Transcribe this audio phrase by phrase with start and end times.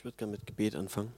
[0.00, 1.12] Ich würde gerne mit Gebet anfangen.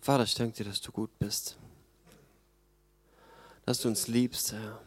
[0.00, 1.56] Vater, ich danke dir, dass du gut bist.
[3.66, 4.80] Dass du uns liebst, Herr.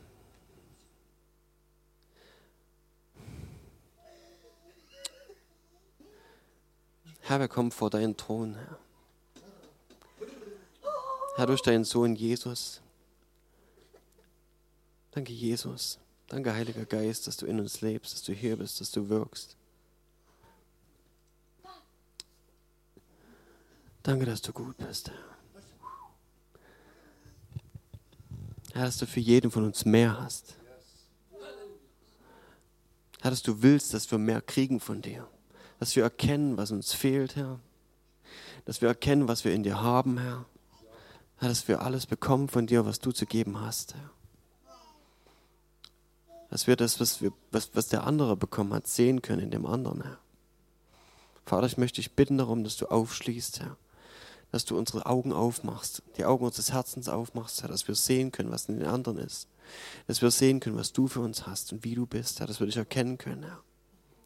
[7.19, 8.79] Herr, wir kommen vor deinen Thron, Herr.
[11.35, 12.79] Herr, durch deinen Sohn Jesus.
[15.11, 15.99] Danke, Jesus.
[16.28, 19.56] Danke, Heiliger Geist, dass du in uns lebst, dass du hier bist, dass du wirkst.
[24.04, 25.18] Danke, dass du gut bist, Herr.
[28.74, 30.56] Dass du für jeden von uns mehr hast.
[33.22, 35.28] Herr, dass du willst, dass wir mehr kriegen von dir.
[35.80, 37.59] Dass wir erkennen, was uns fehlt, Herr.
[38.66, 40.45] Dass wir erkennen, was wir in dir haben, Herr.
[41.38, 44.12] Herr, dass wir alles bekommen von dir, was du zu geben hast, Herr.
[46.50, 49.66] Dass wir das, was, wir, was, was der andere bekommen hat, sehen können in dem
[49.66, 50.17] anderen, Herr.
[51.45, 53.78] Vater, ich möchte dich bitten darum, dass du aufschließt, Herr.
[54.52, 58.52] Dass du unsere Augen aufmachst, die Augen unseres Herzens aufmachst, Herr, dass wir sehen können,
[58.52, 59.48] was in den anderen ist.
[60.08, 62.59] Dass wir sehen können, was du für uns hast und wie du bist, Herr, dass
[62.59, 63.62] wir dich erkennen können, Herr.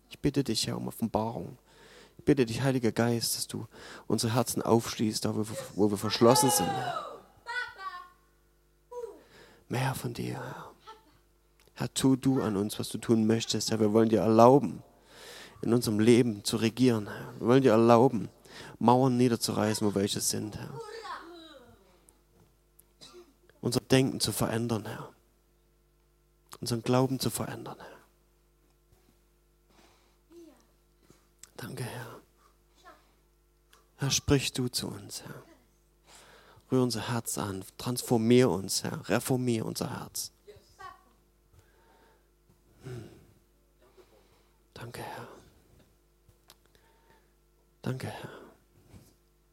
[0.09, 1.57] Ich bitte dich, Herr, um Offenbarung.
[2.17, 3.67] Ich bitte dich, Heiliger Geist, dass du
[4.07, 6.67] unsere Herzen aufschließt, da wo, wo wir verschlossen sind.
[6.67, 7.05] Herr.
[9.69, 10.70] Mehr von dir, Herr.
[11.81, 13.71] Herr, tu du an uns, was du tun möchtest.
[13.71, 14.83] Herr, wir wollen dir erlauben,
[15.63, 17.07] in unserem Leben zu regieren.
[17.07, 17.33] Herr.
[17.39, 18.29] Wir wollen dir erlauben,
[18.77, 20.79] Mauern niederzureißen, wo welche sind, Herr.
[23.61, 25.09] Unser Denken zu verändern, Herr.
[26.59, 27.97] Unseren Glauben zu verändern, Herr.
[31.57, 32.19] Danke, Herr.
[33.95, 35.43] Herr, sprich du zu uns, Herr.
[36.71, 40.31] Rühr unser Herz an, transformier uns, Herr, reformier unser Herz.
[44.81, 45.27] Danke, Herr.
[47.83, 48.31] Danke, Herr,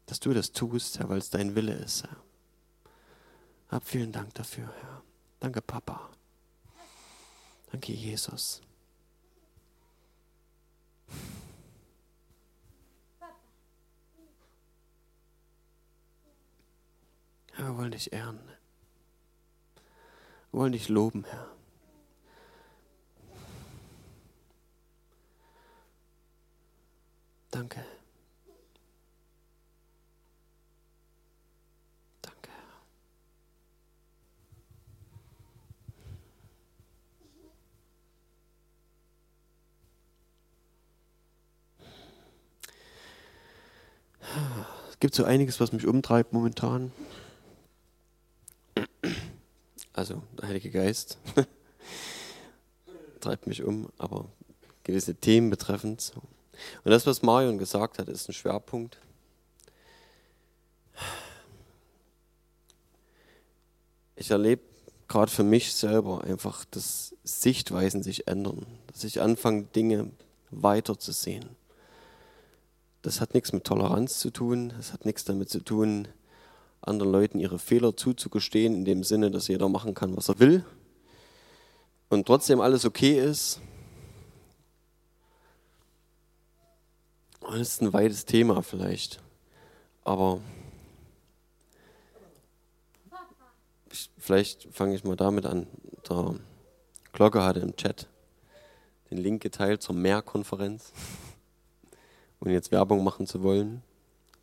[0.07, 2.17] dass du das tust, Herr, weil es dein Wille ist, Herr.
[3.69, 5.03] Hab vielen Dank dafür, Herr.
[5.39, 6.09] Danke, Papa.
[7.71, 8.61] Danke, Jesus.
[17.53, 18.39] Herr, wir wollen dich ehren.
[20.49, 21.58] Wir wollen dich loben, Herr.
[27.51, 27.83] Danke.
[32.21, 32.49] Danke.
[44.89, 46.91] Es gibt so einiges, was mich umtreibt momentan.
[49.93, 51.17] Also der Heilige Geist
[53.19, 54.29] treibt mich um, aber
[54.83, 55.99] gewisse Themen betreffend.
[55.99, 56.21] So.
[56.83, 58.97] Und das, was Marion gesagt hat, ist ein Schwerpunkt.
[64.15, 64.61] Ich erlebe
[65.07, 70.11] gerade für mich selber einfach, dass Sichtweisen sich ändern, dass ich anfange, Dinge
[70.51, 71.49] weiter zu sehen.
[73.01, 76.07] Das hat nichts mit Toleranz zu tun, das hat nichts damit zu tun,
[76.81, 80.65] anderen Leuten ihre Fehler zuzugestehen, in dem Sinne, dass jeder machen kann, was er will
[82.09, 83.61] und trotzdem alles okay ist.
[87.49, 89.19] Das ist ein weites Thema vielleicht,
[90.03, 90.39] aber
[93.91, 95.65] ich, vielleicht fange ich mal damit an.
[96.07, 96.35] Der
[97.11, 98.07] Glocke hatte im Chat
[99.09, 100.93] den Link geteilt zur Mehrkonferenz,
[102.39, 103.81] ohne jetzt Werbung machen zu wollen.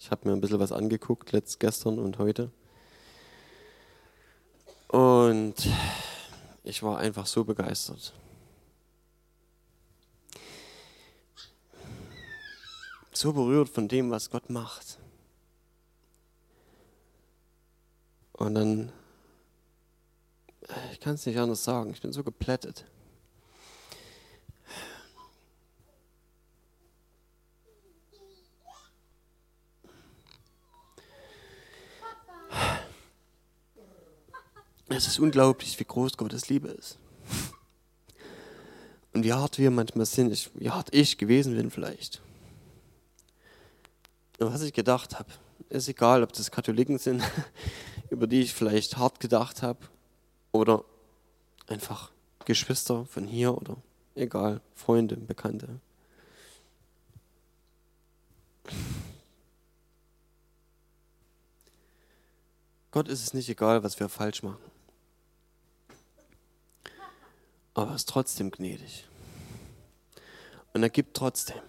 [0.00, 2.50] Ich habe mir ein bisschen was angeguckt, letzt, gestern und heute.
[4.88, 5.54] Und
[6.64, 8.14] ich war einfach so begeistert.
[13.16, 14.98] So berührt von dem, was Gott macht.
[18.34, 18.92] Und dann,
[20.92, 22.84] ich kann es nicht anders sagen, ich bin so geplättet.
[34.88, 36.98] Es ist unglaublich, wie groß Gottes Liebe ist.
[39.14, 42.20] Und wie hart wir manchmal sind, wie hart ich gewesen bin vielleicht.
[44.38, 45.30] Was ich gedacht habe,
[45.68, 47.22] ist egal, ob das Katholiken sind,
[48.10, 49.80] über die ich vielleicht hart gedacht habe,
[50.52, 50.84] oder
[51.66, 52.10] einfach
[52.44, 53.76] Geschwister von hier oder
[54.14, 55.80] egal, Freunde, Bekannte.
[62.90, 64.64] Gott ist es nicht egal, was wir falsch machen.
[67.74, 69.06] Aber er ist trotzdem gnädig.
[70.72, 71.60] Und er gibt trotzdem.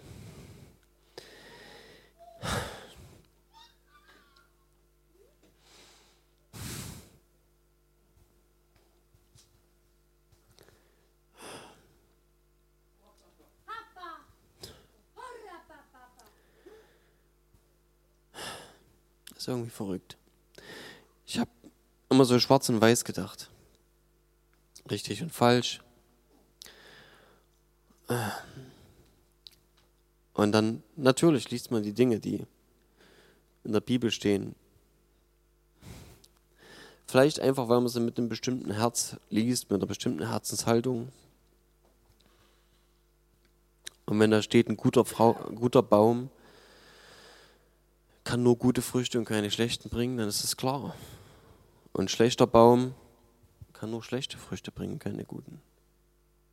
[19.38, 20.16] Das ist irgendwie verrückt.
[21.24, 21.50] Ich habe
[22.08, 23.48] immer so schwarz und weiß gedacht.
[24.90, 25.80] Richtig und falsch.
[30.38, 32.46] Und dann, natürlich liest man die Dinge, die
[33.64, 34.54] in der Bibel stehen.
[37.08, 41.08] Vielleicht einfach, weil man sie mit einem bestimmten Herz liest, mit einer bestimmten Herzenshaltung.
[44.06, 46.30] Und wenn da steht, ein guter, Frau, ein guter Baum
[48.22, 50.94] kann nur gute Früchte und keine schlechten bringen, dann ist es klar.
[51.94, 52.94] Und ein schlechter Baum
[53.72, 55.60] kann nur schlechte Früchte bringen, keine guten.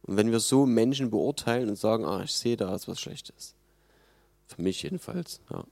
[0.02, 3.54] Und wenn wir so Menschen beurteilen und sagen, ah, ich sehe da was Schlechtes,
[4.48, 5.64] für mich jedenfalls, ja,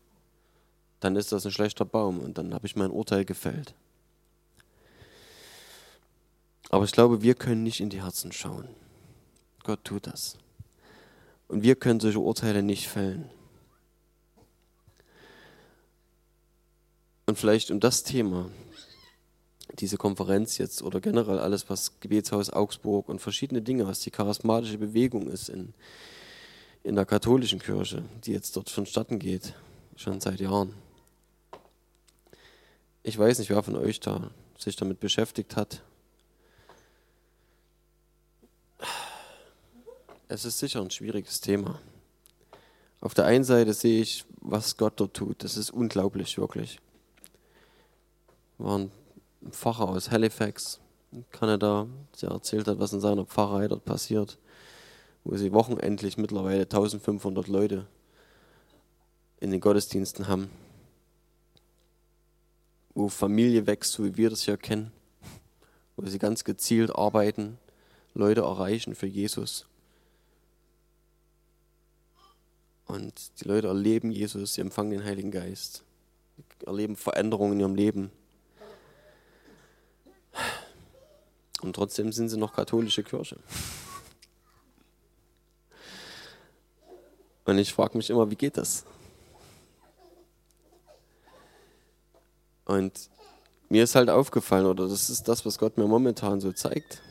[1.00, 3.76] dann ist das ein schlechter Baum und dann habe ich mein Urteil gefällt.
[6.70, 8.68] Aber ich glaube, wir können nicht in die Herzen schauen.
[9.64, 10.38] Gott tut das.
[11.48, 13.30] Und wir können solche Urteile nicht fällen.
[17.26, 18.50] Und vielleicht um das Thema
[19.80, 24.78] diese Konferenz jetzt oder generell alles, was Gebetshaus Augsburg und verschiedene Dinge, was die charismatische
[24.78, 25.74] Bewegung ist in,
[26.84, 29.54] in der katholischen Kirche, die jetzt dort vonstatten geht,
[29.96, 30.74] schon seit Jahren.
[33.04, 35.82] Ich weiß nicht, wer von euch da sich damit beschäftigt hat.
[40.28, 41.80] Es ist sicher ein schwieriges Thema.
[43.02, 45.44] Auf der einen Seite sehe ich, was Gott dort tut.
[45.44, 46.80] Das ist unglaublich, wirklich.
[48.58, 48.92] Waren
[49.42, 50.80] ein Pfarrer aus Halifax,
[51.32, 51.88] Kanada,
[52.22, 54.38] der erzählt hat, was in seiner Pfarrei dort passiert,
[55.24, 57.88] wo sie wochenendlich mittlerweile 1500 Leute
[59.40, 60.50] in den Gottesdiensten haben,
[62.94, 64.92] wo Familie wächst, so wie wir das ja kennen,
[65.96, 67.58] wo sie ganz gezielt arbeiten,
[68.14, 69.66] Leute erreichen für Jesus.
[72.86, 75.84] Und die Leute erleben Jesus, sie empfangen den Heiligen Geist,
[76.66, 78.12] erleben Veränderungen in ihrem Leben.
[81.62, 83.38] Und trotzdem sind sie noch katholische Kirche.
[87.46, 88.86] Und ich frage mich immer, wie geht das?
[92.66, 93.10] Und
[93.70, 97.02] mir ist halt aufgefallen, oder das ist das, was Gott mir momentan so zeigt,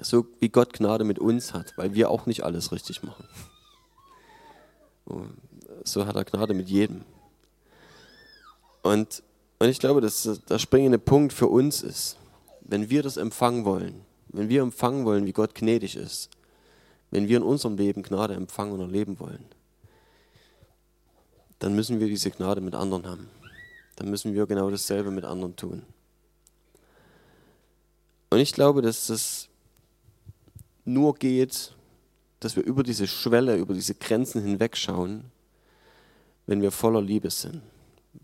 [0.00, 3.28] so wie Gott Gnade mit uns hat, weil wir auch nicht alles richtig machen.
[5.84, 7.04] So hat er Gnade mit jedem.
[8.82, 9.22] Und,
[9.58, 12.16] und ich glaube, dass der springende Punkt für uns ist,
[12.62, 16.30] wenn wir das empfangen wollen, wenn wir empfangen wollen, wie Gott gnädig ist,
[17.14, 19.44] wenn wir in unserem Leben Gnade empfangen und erleben wollen,
[21.58, 23.30] dann müssen wir diese Gnade mit anderen haben.
[23.96, 25.82] Dann müssen wir genau dasselbe mit anderen tun.
[28.30, 29.48] Und ich glaube, dass das
[30.84, 31.74] nur geht,
[32.40, 35.30] dass wir über diese Schwelle, über diese Grenzen hinwegschauen,
[36.46, 37.62] wenn wir voller Liebe sind,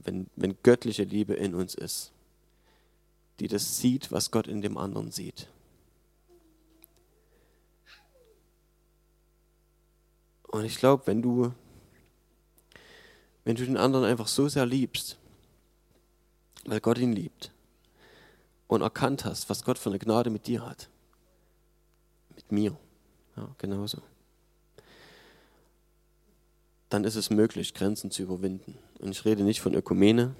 [0.04, 2.12] wenn, wenn göttliche Liebe in uns ist
[3.40, 5.48] die das sieht, was Gott in dem anderen sieht.
[10.50, 11.52] Und ich glaube, wenn du,
[13.44, 15.16] wenn du den anderen einfach so sehr liebst,
[16.64, 17.52] weil Gott ihn liebt
[18.66, 20.88] und erkannt hast, was Gott für eine Gnade mit dir hat,
[22.34, 22.76] mit mir,
[23.36, 24.02] ja, genauso,
[26.88, 28.76] dann ist es möglich, Grenzen zu überwinden.
[28.98, 30.34] Und ich rede nicht von Ökumene,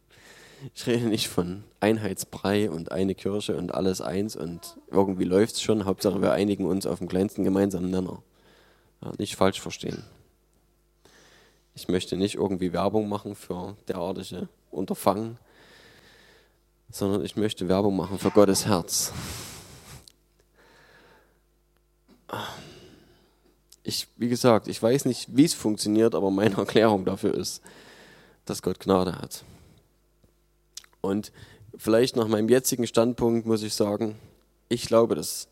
[0.74, 5.62] ich rede nicht von Einheitsbrei und eine Kirche und alles eins und irgendwie läuft es
[5.62, 5.84] schon.
[5.84, 8.22] Hauptsache wir einigen uns auf den kleinsten gemeinsamen Nenner.
[9.18, 10.04] Nicht falsch verstehen.
[11.74, 15.38] Ich möchte nicht irgendwie Werbung machen für derartige Unterfangen,
[16.90, 19.12] sondern ich möchte Werbung machen für Gottes Herz.
[23.82, 27.60] Ich, wie gesagt, ich weiß nicht, wie es funktioniert, aber meine Erklärung dafür ist,
[28.44, 29.44] dass Gott Gnade hat.
[31.00, 31.32] Und
[31.76, 34.16] vielleicht nach meinem jetzigen Standpunkt muss ich sagen,
[34.68, 35.48] ich glaube, dass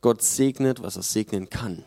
[0.00, 1.84] Gott segnet, was er segnen kann.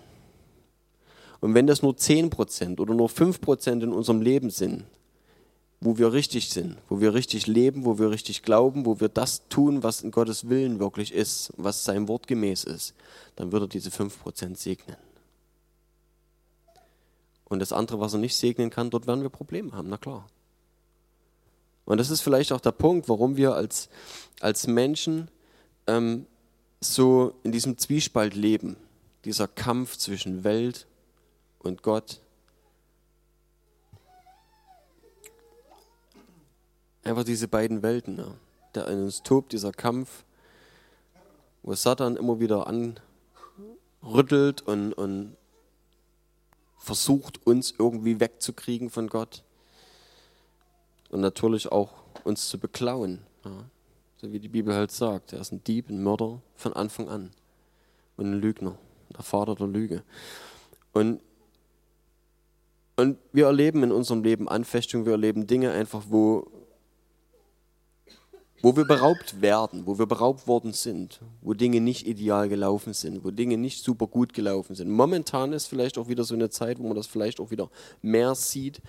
[1.42, 4.86] Und wenn das nur 10% oder nur 5% in unserem Leben sind,
[5.82, 9.48] wo wir richtig sind, wo wir richtig leben, wo wir richtig glauben, wo wir das
[9.50, 12.94] tun, was in Gottes Willen wirklich ist, was sein Wort gemäß ist,
[13.36, 14.98] dann wird er diese 5% segnen.
[17.46, 20.28] Und das andere, was er nicht segnen kann, dort werden wir Probleme haben, na klar.
[21.86, 23.90] Und das ist vielleicht auch der Punkt, warum wir als,
[24.40, 25.30] als Menschen
[25.88, 26.28] ähm,
[26.80, 28.78] so in diesem Zwiespalt leben,
[29.26, 30.86] dieser Kampf zwischen Welt
[31.64, 32.20] und Gott.
[37.04, 38.36] Einfach diese beiden Welten, ja.
[38.76, 40.24] der in uns tobt, dieser Kampf,
[41.64, 42.68] wo Satan immer wieder
[44.02, 45.36] anrüttelt und, und
[46.78, 49.44] versucht, uns irgendwie wegzukriegen von Gott
[51.10, 53.22] und natürlich auch uns zu beklauen.
[53.46, 53.52] Ja.
[54.18, 57.32] So wie die Bibel halt sagt, er ist ein Dieb, ein Mörder von Anfang an
[58.18, 58.78] und ein Lügner,
[59.10, 60.04] der Vater der Lüge.
[60.94, 61.22] Und,
[63.02, 66.52] und wir erleben in unserem Leben Anfechtungen, wir erleben Dinge einfach, wo,
[68.62, 73.24] wo wir beraubt werden, wo wir beraubt worden sind, wo Dinge nicht ideal gelaufen sind,
[73.26, 74.92] wo Dinge nicht super gut gelaufen sind.
[74.92, 77.72] Momentan ist vielleicht auch wieder so eine Zeit, wo man das vielleicht auch wieder
[78.04, 78.84] mehr sieht,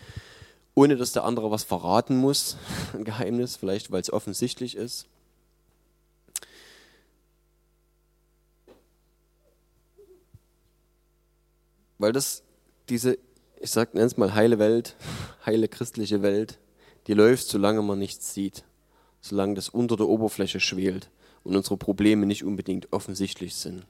[0.74, 2.58] ohne dass der andere was verraten muss,
[2.92, 5.06] ein Geheimnis, vielleicht weil es offensichtlich ist.
[11.96, 12.42] Weil das,
[12.90, 13.16] diese,
[13.62, 14.96] ich sag, nenne es mal heile Welt,
[15.46, 16.58] heile christliche Welt,
[17.06, 18.64] die läuft, solange man nichts sieht
[19.22, 21.08] solange das unter der Oberfläche schwelt
[21.44, 23.86] und unsere Probleme nicht unbedingt offensichtlich sind.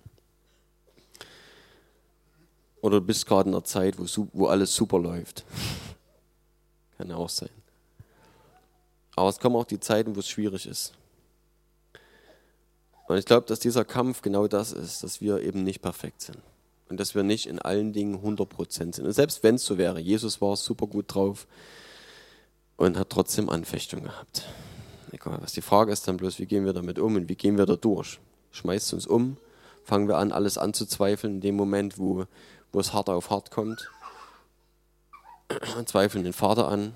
[2.83, 5.45] Oder du bist gerade in einer Zeit, wo, wo alles super läuft.
[6.99, 7.49] Kann auch sein.
[9.17, 10.93] Aber es kommen auch die Zeiten, wo es schwierig ist.
[13.09, 16.39] Und ich glaube, dass dieser Kampf genau das ist, dass wir eben nicht perfekt sind.
[16.93, 18.99] Und dass wir nicht in allen Dingen 100% sind.
[18.99, 21.47] Und selbst wenn es so wäre, Jesus war super gut drauf
[22.77, 24.47] und hat trotzdem Anfechtung gehabt.
[25.11, 27.57] Egal, was die Frage ist dann bloß, wie gehen wir damit um und wie gehen
[27.57, 28.21] wir da durch?
[28.51, 29.39] Schmeißt uns um?
[29.85, 32.27] Fangen wir an, alles anzuzweifeln in dem Moment, wo,
[32.73, 33.91] wo es hart auf hart kommt?
[35.87, 36.93] Zweifeln den Vater an?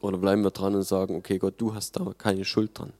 [0.00, 2.92] Oder bleiben wir dran und sagen, okay Gott, du hast da keine Schuld dran?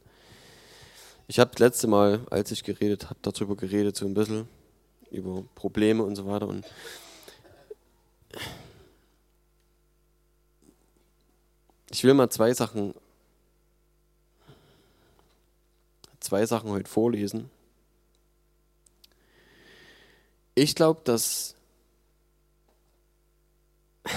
[1.29, 4.49] Ich habe das letzte Mal, als ich geredet habe, darüber geredet, so ein bisschen
[5.17, 6.49] über Probleme und so weiter.
[6.49, 6.65] Und
[11.91, 12.95] ich will mal zwei Sachen
[16.27, 17.51] zwei Sachen heute vorlesen.
[20.55, 21.55] Ich glaube, dass.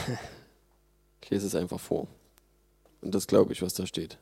[1.22, 2.08] ich lese es einfach vor.
[3.02, 4.18] Und das glaube ich, was da steht.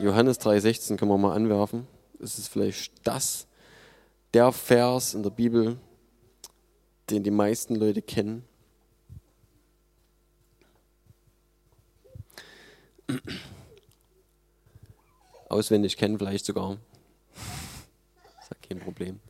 [0.00, 1.86] Johannes 3,16 können wir mal anwerfen.
[2.20, 3.46] Es ist vielleicht das,
[4.34, 5.78] der Vers in der Bibel,
[7.10, 8.44] den die meisten Leute kennen
[15.52, 16.78] auswendig kennen, vielleicht sogar.
[17.34, 19.20] Das ist kein Problem.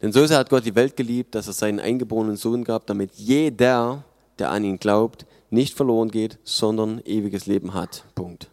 [0.00, 3.14] Denn so sehr hat Gott die Welt geliebt, dass er seinen eingeborenen Sohn gab, damit
[3.14, 4.04] jeder,
[4.38, 8.04] der an ihn glaubt, nicht verloren geht, sondern ewiges Leben hat.
[8.14, 8.48] Punkt.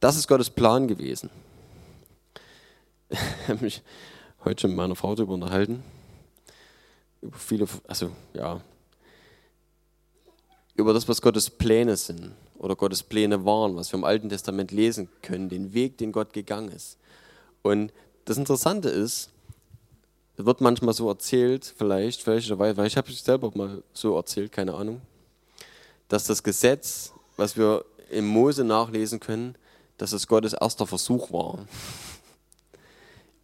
[0.00, 1.30] Das ist Gottes Plan gewesen.
[3.10, 3.82] Ich habe mich
[4.44, 5.82] heute schon mit meiner Frau darüber unterhalten.
[7.22, 8.60] Über viele, also ja,
[10.74, 14.70] über das, was Gottes Pläne sind oder Gottes Pläne waren, was wir im Alten Testament
[14.70, 16.98] lesen können, den Weg, den Gott gegangen ist.
[17.62, 17.92] Und
[18.26, 19.30] das Interessante ist,
[20.36, 24.52] es wird manchmal so erzählt, vielleicht, vielleicht, weil ich habe es selber mal so erzählt,
[24.52, 25.00] keine Ahnung,
[26.08, 29.56] dass das Gesetz, was wir im Mose nachlesen können,
[29.96, 31.66] dass es Gottes erster Versuch war,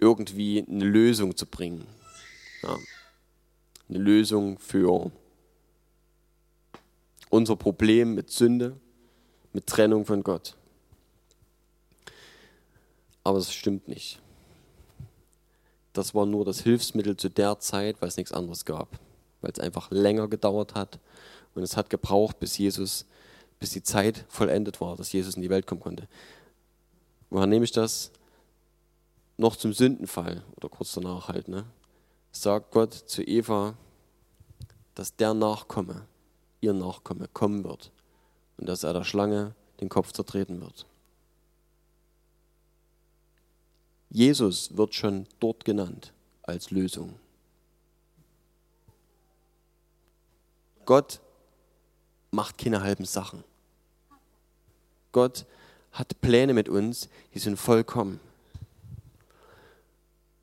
[0.04, 1.86] irgendwie eine Lösung zu bringen.
[2.62, 2.76] Ja.
[3.88, 5.10] Eine Lösung für
[7.30, 8.76] unser Problem mit Sünde
[9.54, 10.56] mit Trennung von Gott.
[13.22, 14.20] Aber es stimmt nicht.
[15.94, 18.98] Das war nur das Hilfsmittel zu der Zeit, weil es nichts anderes gab.
[19.40, 20.98] Weil es einfach länger gedauert hat.
[21.54, 23.06] Und es hat gebraucht, bis Jesus,
[23.60, 26.08] bis die Zeit vollendet war, dass Jesus in die Welt kommen konnte.
[27.30, 28.10] Woher nehme ich das?
[29.36, 31.64] Noch zum Sündenfall oder kurz danach halt, ne?
[32.30, 33.76] Sagt Gott zu Eva,
[34.94, 36.06] dass der Nachkomme,
[36.60, 37.90] ihr Nachkomme, kommen wird
[38.56, 40.86] und dass er der Schlange den Kopf zertreten wird.
[44.10, 46.12] Jesus wird schon dort genannt
[46.42, 47.18] als Lösung.
[50.84, 51.20] Gott
[52.30, 53.42] macht keine halben Sachen.
[55.12, 55.46] Gott
[55.92, 58.20] hat Pläne mit uns, die sind vollkommen.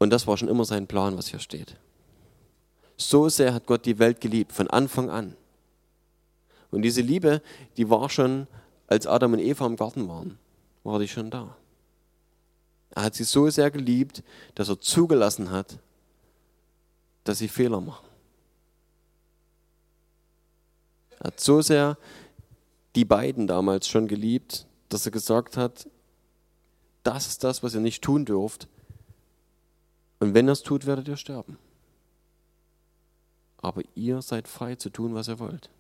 [0.01, 1.75] Und das war schon immer sein Plan, was hier steht.
[2.97, 5.35] So sehr hat Gott die Welt geliebt, von Anfang an.
[6.71, 7.39] Und diese Liebe,
[7.77, 8.47] die war schon,
[8.87, 10.39] als Adam und Eva im Garten waren,
[10.83, 11.55] war die schon da.
[12.95, 14.23] Er hat sie so sehr geliebt,
[14.55, 15.77] dass er zugelassen hat,
[17.23, 18.07] dass sie Fehler machen.
[21.19, 21.95] Er hat so sehr
[22.95, 25.87] die beiden damals schon geliebt, dass er gesagt hat,
[27.03, 28.67] das ist das, was ihr nicht tun dürft.
[30.21, 31.57] Und wenn ihr es tut, werdet ihr sterben.
[33.57, 35.71] Aber ihr seid frei zu tun, was ihr wollt.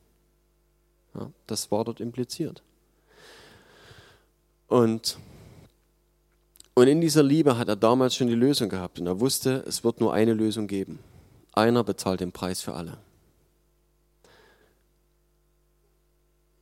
[1.13, 2.63] Ja, das war dort impliziert.
[4.67, 5.19] Und,
[6.73, 8.99] und in dieser Liebe hat er damals schon die Lösung gehabt.
[8.99, 10.97] Und er wusste, es wird nur eine Lösung geben.
[11.53, 12.97] Einer bezahlt den Preis für alle.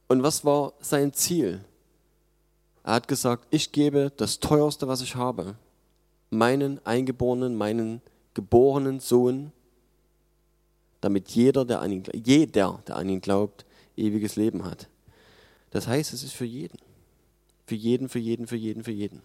[0.09, 1.63] Und was war sein Ziel?
[2.83, 5.55] Er hat gesagt, ich gebe das Teuerste, was ich habe,
[6.29, 8.01] meinen Eingeborenen, meinen
[8.33, 9.51] geborenen Sohn,
[11.01, 14.87] damit jeder, der an ihn, jeder, der an ihn glaubt, ewiges Leben hat.
[15.71, 16.77] Das heißt, es ist für jeden.
[17.65, 19.21] Für jeden, für jeden, für jeden, für jeden.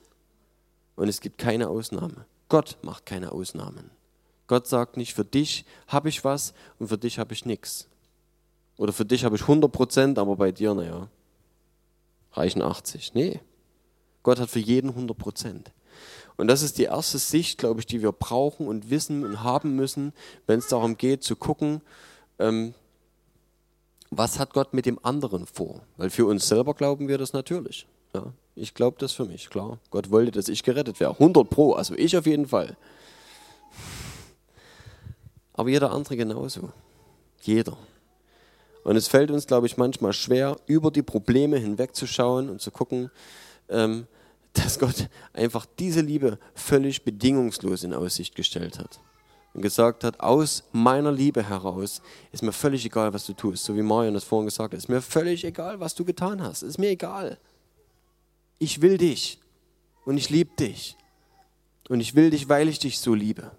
[0.97, 2.27] Und es gibt keine Ausnahme.
[2.49, 3.91] Gott macht keine Ausnahmen.
[4.47, 7.89] Gott sagt nicht, für dich habe ich was und für dich habe ich nichts.
[8.77, 11.09] Oder für dich habe ich 100 Prozent, aber bei dir, naja,
[12.33, 13.15] reichen 80.
[13.15, 13.41] Nee,
[14.23, 15.73] Gott hat für jeden 100 Prozent.
[16.37, 19.77] Und das ist die erste Sicht, glaube ich, die wir brauchen und wissen und haben
[19.77, 20.13] müssen,
[20.47, 21.81] wenn es darum geht zu gucken,
[22.39, 22.75] ähm,
[24.11, 25.83] was hat Gott mit dem anderen vor?
[25.97, 27.87] Weil für uns selber glauben wir das natürlich.
[28.15, 29.79] Ja, ich glaube das für mich, klar.
[29.91, 31.13] Gott wollte, dass ich gerettet wäre.
[31.13, 32.77] 100 Pro, also ich auf jeden Fall.
[35.53, 36.71] Aber jeder andere genauso.
[37.43, 37.77] Jeder.
[38.85, 43.11] Und es fällt uns, glaube ich, manchmal schwer, über die Probleme hinwegzuschauen und zu gucken,
[43.69, 44.07] ähm,
[44.55, 49.01] dass Gott einfach diese Liebe völlig bedingungslos in Aussicht gestellt hat.
[49.53, 53.65] Und gesagt hat, aus meiner Liebe heraus ist mir völlig egal, was du tust.
[53.65, 56.63] So wie Marion das vorhin gesagt hat, ist mir völlig egal, was du getan hast.
[56.63, 57.39] Ist mir egal.
[58.59, 59.39] Ich will dich
[60.05, 60.97] und ich liebe dich.
[61.89, 63.53] Und ich will dich, weil ich dich so liebe.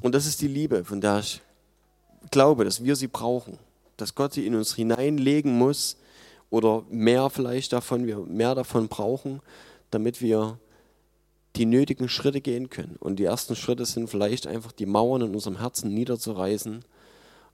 [0.00, 1.40] Und das ist die Liebe, von der ich
[2.30, 3.58] glaube, dass wir sie brauchen,
[3.96, 5.96] dass Gott sie in uns hineinlegen muss
[6.50, 9.40] oder mehr vielleicht davon, wir mehr davon brauchen,
[9.90, 10.58] damit wir
[11.56, 12.96] die nötigen Schritte gehen können.
[13.00, 16.84] Und die ersten Schritte sind vielleicht einfach die Mauern in unserem Herzen niederzureißen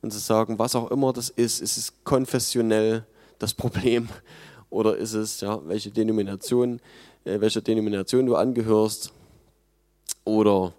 [0.03, 3.07] und zu sagen, was auch immer das ist, ist es konfessionell
[3.39, 4.09] das Problem
[4.71, 6.81] oder ist es, ja, welche Denomination,
[7.25, 9.13] äh, welcher Denomination du angehörst
[10.25, 10.75] oder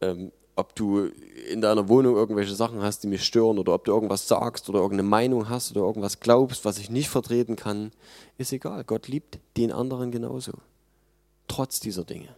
[0.00, 1.10] ähm, ob du
[1.50, 4.78] in deiner Wohnung irgendwelche Sachen hast, die mich stören oder ob du irgendwas sagst oder
[4.78, 7.90] irgendeine Meinung hast oder irgendwas glaubst, was ich nicht vertreten kann,
[8.38, 8.84] ist egal.
[8.84, 10.52] Gott liebt den anderen genauso.
[11.48, 12.28] Trotz dieser Dinge.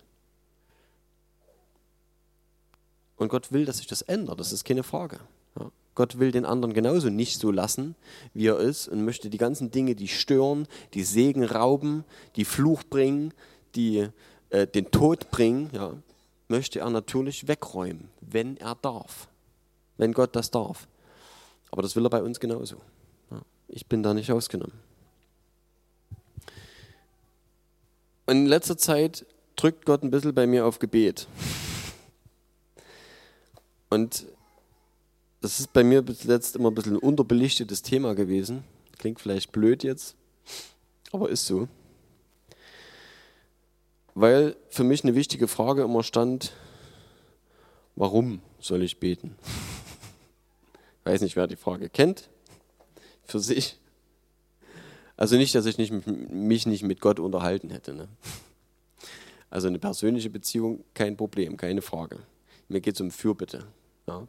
[3.16, 5.20] Und Gott will, dass sich das ändert, das ist keine Frage.
[5.58, 5.70] Ja.
[5.94, 7.94] Gott will den anderen genauso nicht so lassen,
[8.34, 12.04] wie er ist und möchte die ganzen Dinge, die stören, die Segen rauben,
[12.36, 13.34] die Fluch bringen,
[13.74, 14.08] die
[14.50, 15.94] äh, den Tod bringen, ja,
[16.48, 19.28] möchte er natürlich wegräumen, wenn er darf.
[19.96, 20.88] Wenn Gott das darf.
[21.70, 22.76] Aber das will er bei uns genauso.
[23.68, 24.78] Ich bin da nicht ausgenommen.
[28.26, 29.26] Und in letzter Zeit
[29.56, 31.26] drückt Gott ein bisschen bei mir auf Gebet.
[33.90, 34.26] Und
[35.40, 38.64] das ist bei mir bis jetzt immer ein bisschen ein unterbelichtetes Thema gewesen.
[38.98, 40.14] Klingt vielleicht blöd jetzt,
[41.10, 41.68] aber ist so
[44.14, 46.52] weil für mich eine wichtige Frage immer stand,
[47.96, 49.36] warum soll ich beten?
[51.00, 52.28] Ich weiß nicht, wer die Frage kennt,
[53.24, 53.78] für sich.
[55.16, 57.94] Also nicht, dass ich nicht, mich nicht mit Gott unterhalten hätte.
[57.94, 58.08] Ne?
[59.50, 62.18] Also eine persönliche Beziehung, kein Problem, keine Frage.
[62.68, 63.64] Mir geht es um Fürbitte.
[64.06, 64.26] Ja?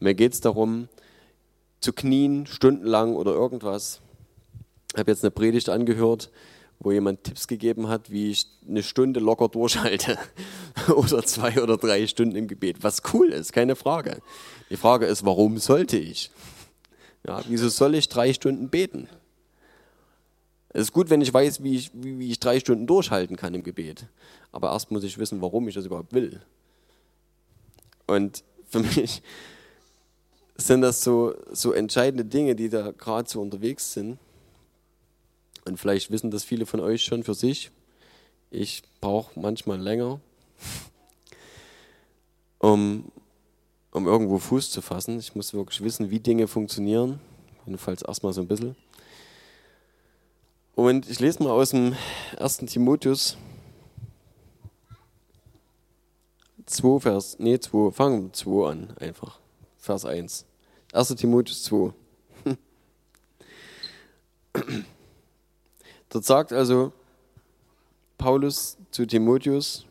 [0.00, 0.88] Mir geht es darum,
[1.80, 4.00] zu knien, stundenlang oder irgendwas.
[4.92, 6.30] Ich habe jetzt eine Predigt angehört,
[6.84, 10.18] wo jemand Tipps gegeben hat, wie ich eine Stunde locker durchhalte
[10.94, 12.82] oder zwei oder drei Stunden im Gebet.
[12.82, 14.20] Was cool ist, keine Frage.
[14.70, 16.30] Die Frage ist, warum sollte ich?
[17.26, 19.08] Ja, wieso soll ich drei Stunden beten?
[20.68, 23.54] Es ist gut, wenn ich weiß, wie ich, wie, wie ich drei Stunden durchhalten kann
[23.54, 24.06] im Gebet.
[24.52, 26.40] Aber erst muss ich wissen, warum ich das überhaupt will.
[28.06, 29.22] Und für mich
[30.56, 34.18] sind das so, so entscheidende Dinge, die da gerade so unterwegs sind.
[35.64, 37.70] Und vielleicht wissen das viele von euch schon für sich.
[38.50, 40.20] Ich brauche manchmal länger,
[42.58, 43.10] um,
[43.90, 45.18] um irgendwo Fuß zu fassen.
[45.18, 47.18] Ich muss wirklich wissen, wie Dinge funktionieren.
[47.66, 48.76] Jedenfalls erstmal so ein bisschen.
[50.74, 51.96] Und ich lese mal aus dem
[52.38, 52.58] 1.
[52.58, 53.36] Timotheus
[56.66, 59.38] 2, Vers, nee, 2, fangen 2 an, einfach.
[59.78, 60.44] Vers 1.
[60.92, 61.08] 1.
[61.16, 61.92] Timotheus 2.
[66.14, 66.92] Dort sagt also
[68.18, 69.84] Paulus zu Timotheus,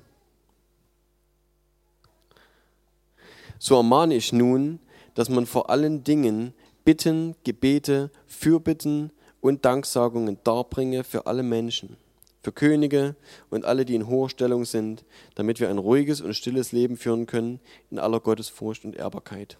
[3.60, 4.80] so ermahne ich nun,
[5.16, 6.54] dass man vor allen Dingen
[6.86, 11.98] Bitten, Gebete, Fürbitten und Danksagungen darbringe für alle Menschen,
[12.42, 13.18] für Könige
[13.50, 15.04] und alle, die in hoher Stellung sind,
[15.36, 17.60] damit wir ein ruhiges und stilles Leben führen können
[17.92, 19.58] in aller Gottesfurcht und Ehrbarkeit.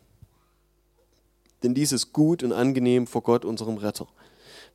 [1.62, 4.08] Denn dies ist gut und angenehm vor Gott, unserem Retter,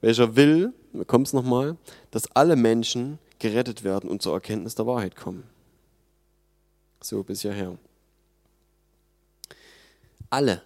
[0.00, 0.72] welcher will,
[1.06, 1.76] kommt es nochmal,
[2.10, 5.44] dass alle Menschen gerettet werden und zur Erkenntnis der Wahrheit kommen.
[7.00, 7.76] So bis hierher.
[10.30, 10.62] Alle.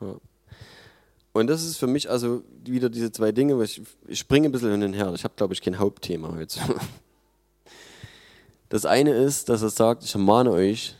[0.00, 0.16] Ja.
[1.32, 4.52] Und das ist für mich also wieder diese zwei Dinge, weil ich, ich springe ein
[4.52, 5.12] bisschen hin und her.
[5.14, 6.60] Ich habe, glaube ich, kein Hauptthema heute.
[8.70, 10.94] Das eine ist, dass er sagt, ich ermahne euch,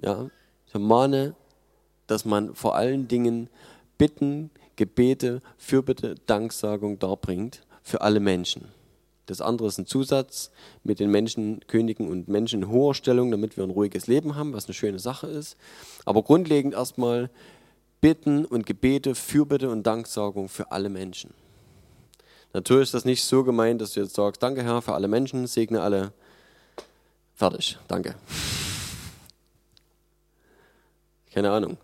[0.00, 0.30] ja,
[0.68, 1.34] ich ermahne,
[2.06, 3.50] dass man vor allen Dingen
[3.98, 8.68] Bitten, Gebete, Fürbitte, Danksagung darbringt für alle Menschen.
[9.26, 10.50] Das andere ist ein Zusatz
[10.82, 14.52] mit den Menschen, Königen und Menschen in hoher Stellung, damit wir ein ruhiges Leben haben,
[14.52, 15.56] was eine schöne Sache ist.
[16.04, 17.30] Aber grundlegend erstmal
[18.00, 21.32] Bitten und Gebete, Fürbitte und Danksagung für alle Menschen.
[22.52, 25.46] Natürlich ist das nicht so gemeint, dass du jetzt sagst, danke Herr für alle Menschen,
[25.46, 26.12] segne alle.
[27.34, 28.14] Fertig, danke.
[31.32, 31.78] Keine Ahnung.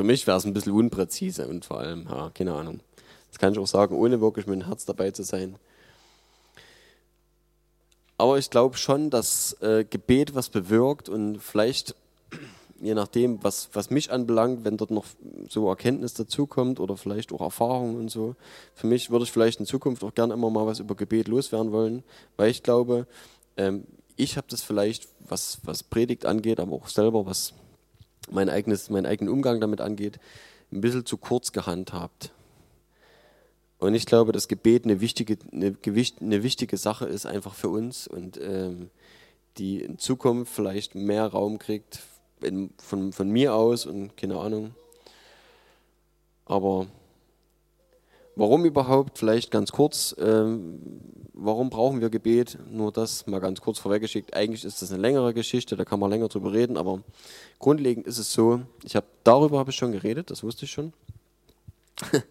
[0.00, 2.80] Für mich wäre es ein bisschen unpräzise und vor allem, ja, keine Ahnung.
[3.28, 5.56] Das kann ich auch sagen, ohne wirklich mit dem Herz dabei zu sein.
[8.16, 11.94] Aber ich glaube schon, dass äh, Gebet was bewirkt und vielleicht
[12.80, 15.04] je nachdem, was, was mich anbelangt, wenn dort noch
[15.50, 18.36] so Erkenntnis dazukommt oder vielleicht auch Erfahrung und so.
[18.74, 21.72] Für mich würde ich vielleicht in Zukunft auch gerne immer mal was über Gebet loswerden
[21.72, 22.04] wollen,
[22.38, 23.06] weil ich glaube,
[23.58, 23.84] ähm,
[24.16, 27.52] ich habe das vielleicht, was, was Predigt angeht, aber auch selber, was
[28.30, 30.18] mein eigenes, meinen eigenen Umgang damit angeht,
[30.72, 32.32] ein bisschen zu kurz gehandhabt.
[33.78, 35.74] Und ich glaube, dass Gebet eine wichtige, eine,
[36.20, 38.90] eine wichtige Sache ist, einfach für uns und ähm,
[39.56, 42.00] die in Zukunft vielleicht mehr Raum kriegt,
[42.42, 44.74] in, von, von mir aus und keine Ahnung.
[46.44, 46.86] Aber
[48.36, 49.18] warum überhaupt?
[49.18, 50.14] Vielleicht ganz kurz.
[50.18, 50.80] Ähm,
[51.32, 52.58] warum brauchen wir Gebet?
[52.70, 54.34] Nur das mal ganz kurz vorweggeschickt.
[54.34, 57.02] Eigentlich ist das eine längere Geschichte, da kann man länger drüber reden, aber
[57.58, 60.92] grundlegend ist es so, ich habe darüber habe ich schon geredet, das wusste ich schon.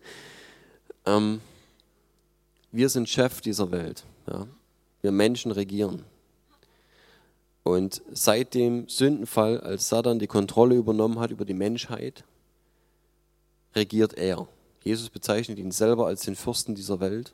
[1.05, 1.41] ähm,
[2.71, 4.03] wir sind Chef dieser Welt.
[4.27, 4.47] Ja?
[5.01, 6.03] Wir Menschen regieren.
[7.63, 12.23] Und seit dem Sündenfall, als Satan die Kontrolle übernommen hat über die Menschheit,
[13.75, 14.47] regiert er.
[14.83, 17.33] Jesus bezeichnet ihn selber als den Fürsten dieser Welt.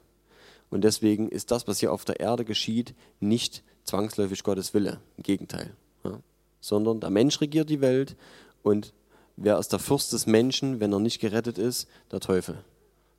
[0.70, 5.00] Und deswegen ist das, was hier auf der Erde geschieht, nicht zwangsläufig Gottes Wille.
[5.18, 5.76] Im Gegenteil.
[6.04, 6.20] Ja.
[6.60, 8.16] Sondern der Mensch regiert die Welt
[8.64, 8.94] und
[9.36, 11.88] wer ist der Fürst des Menschen, wenn er nicht gerettet ist?
[12.12, 12.58] Der Teufel.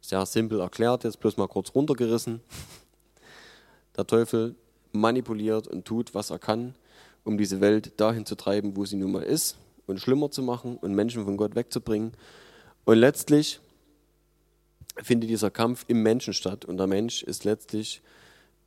[0.00, 2.40] Sehr simpel erklärt, jetzt bloß mal kurz runtergerissen.
[3.96, 4.54] Der Teufel
[4.92, 6.74] manipuliert und tut, was er kann,
[7.24, 10.76] um diese Welt dahin zu treiben, wo sie nun mal ist und schlimmer zu machen
[10.76, 12.12] und Menschen von Gott wegzubringen.
[12.84, 13.58] Und letztlich
[15.02, 18.02] findet dieser Kampf im Menschen statt und der Mensch ist letztlich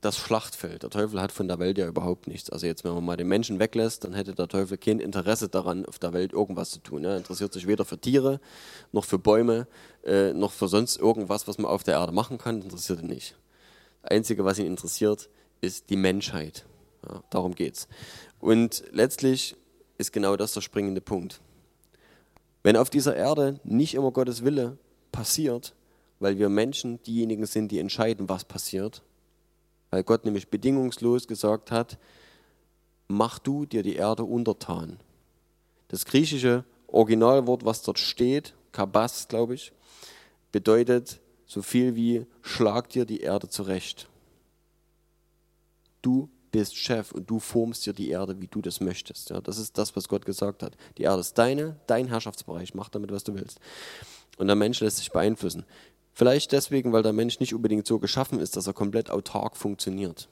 [0.02, 0.84] das Schlachtfeld.
[0.84, 2.50] Der Teufel hat von der Welt ja überhaupt nichts.
[2.50, 5.86] Also jetzt, wenn man mal den Menschen weglässt, dann hätte der Teufel kein Interesse daran,
[5.86, 7.04] auf der Welt irgendwas zu tun.
[7.04, 8.40] Er interessiert sich weder für Tiere,
[8.94, 9.68] noch für Bäume,
[10.06, 13.36] äh, noch für sonst irgendwas, was man auf der Erde machen kann, interessiert ihn nicht.
[14.04, 16.66] Das Einzige, was ihn interessiert, ist die Menschheit.
[17.08, 17.88] Ja, darum geht's.
[18.40, 19.58] Und letztlich
[19.98, 21.42] ist genau das der springende Punkt.
[22.64, 24.78] Wenn auf dieser Erde nicht immer Gottes Wille
[25.12, 25.74] passiert,
[26.20, 29.02] weil wir Menschen diejenigen sind, die entscheiden, was passiert,
[29.90, 31.98] weil Gott nämlich bedingungslos gesagt hat,
[33.08, 35.00] mach du dir die Erde untertan.
[35.88, 39.72] Das griechische Originalwort, was dort steht, kabas, glaube ich,
[40.52, 44.08] bedeutet so viel wie schlag dir die Erde zurecht.
[46.02, 49.30] Du bist Chef und du formst dir die Erde, wie du das möchtest.
[49.30, 50.76] Ja, das ist das, was Gott gesagt hat.
[50.98, 52.74] Die Erde ist deine, dein Herrschaftsbereich.
[52.74, 53.60] Mach damit, was du willst.
[54.38, 55.66] Und der Mensch lässt sich beeinflussen.
[56.20, 60.28] Vielleicht deswegen, weil der Mensch nicht unbedingt so geschaffen ist, dass er komplett autark funktioniert.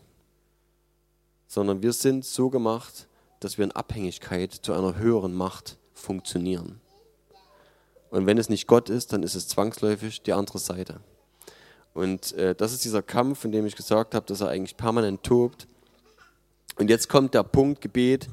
[1.48, 3.08] Sondern wir sind so gemacht,
[3.40, 6.82] dass wir in Abhängigkeit zu einer höheren Macht funktionieren.
[8.10, 11.00] Und wenn es nicht Gott ist, dann ist es zwangsläufig die andere Seite.
[11.94, 15.24] Und äh, das ist dieser Kampf, in dem ich gesagt habe, dass er eigentlich permanent
[15.24, 15.70] tobt
[16.76, 18.28] und jetzt kommt der Punkt Gebet.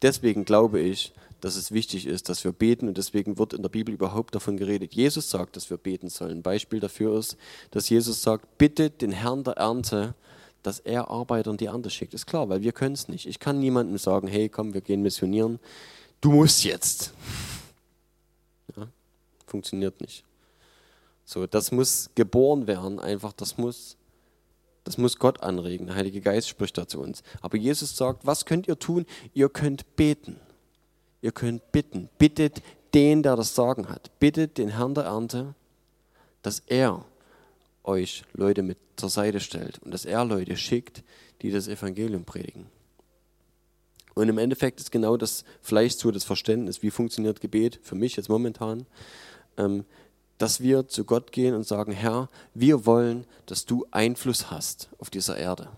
[0.00, 1.12] Deswegen glaube ich,
[1.44, 4.56] dass es wichtig ist, dass wir beten und deswegen wird in der Bibel überhaupt davon
[4.56, 4.94] geredet.
[4.94, 6.38] Jesus sagt, dass wir beten sollen.
[6.38, 7.36] Ein Beispiel dafür ist,
[7.70, 10.14] dass Jesus sagt, bitte den Herrn der Ernte,
[10.62, 12.14] dass er Arbeiter in die Ernte schickt.
[12.14, 13.26] Ist klar, weil wir können es nicht.
[13.26, 15.58] Ich kann niemandem sagen, hey, komm, wir gehen missionieren.
[16.22, 17.12] Du musst jetzt.
[18.74, 18.88] Ja,
[19.46, 20.24] funktioniert nicht.
[21.26, 23.98] So, das muss geboren werden, einfach, das muss
[24.84, 25.88] das muss Gott anregen.
[25.88, 27.22] Der Heilige Geist spricht da zu uns.
[27.42, 29.04] Aber Jesus sagt, was könnt ihr tun?
[29.34, 30.40] Ihr könnt beten.
[31.24, 32.10] Ihr könnt bitten.
[32.18, 32.60] Bittet
[32.92, 34.10] den, der das Sagen hat.
[34.18, 35.54] Bittet den Herrn der Ernte,
[36.42, 37.06] dass er
[37.82, 41.02] euch Leute mit zur Seite stellt und dass er Leute schickt,
[41.40, 42.66] die das Evangelium predigen.
[44.12, 48.16] Und im Endeffekt ist genau das vielleicht so das Verständnis, wie funktioniert Gebet für mich
[48.16, 48.84] jetzt momentan,
[49.56, 49.86] ähm,
[50.36, 55.08] dass wir zu Gott gehen und sagen, Herr, wir wollen, dass du Einfluss hast auf
[55.08, 55.70] dieser Erde,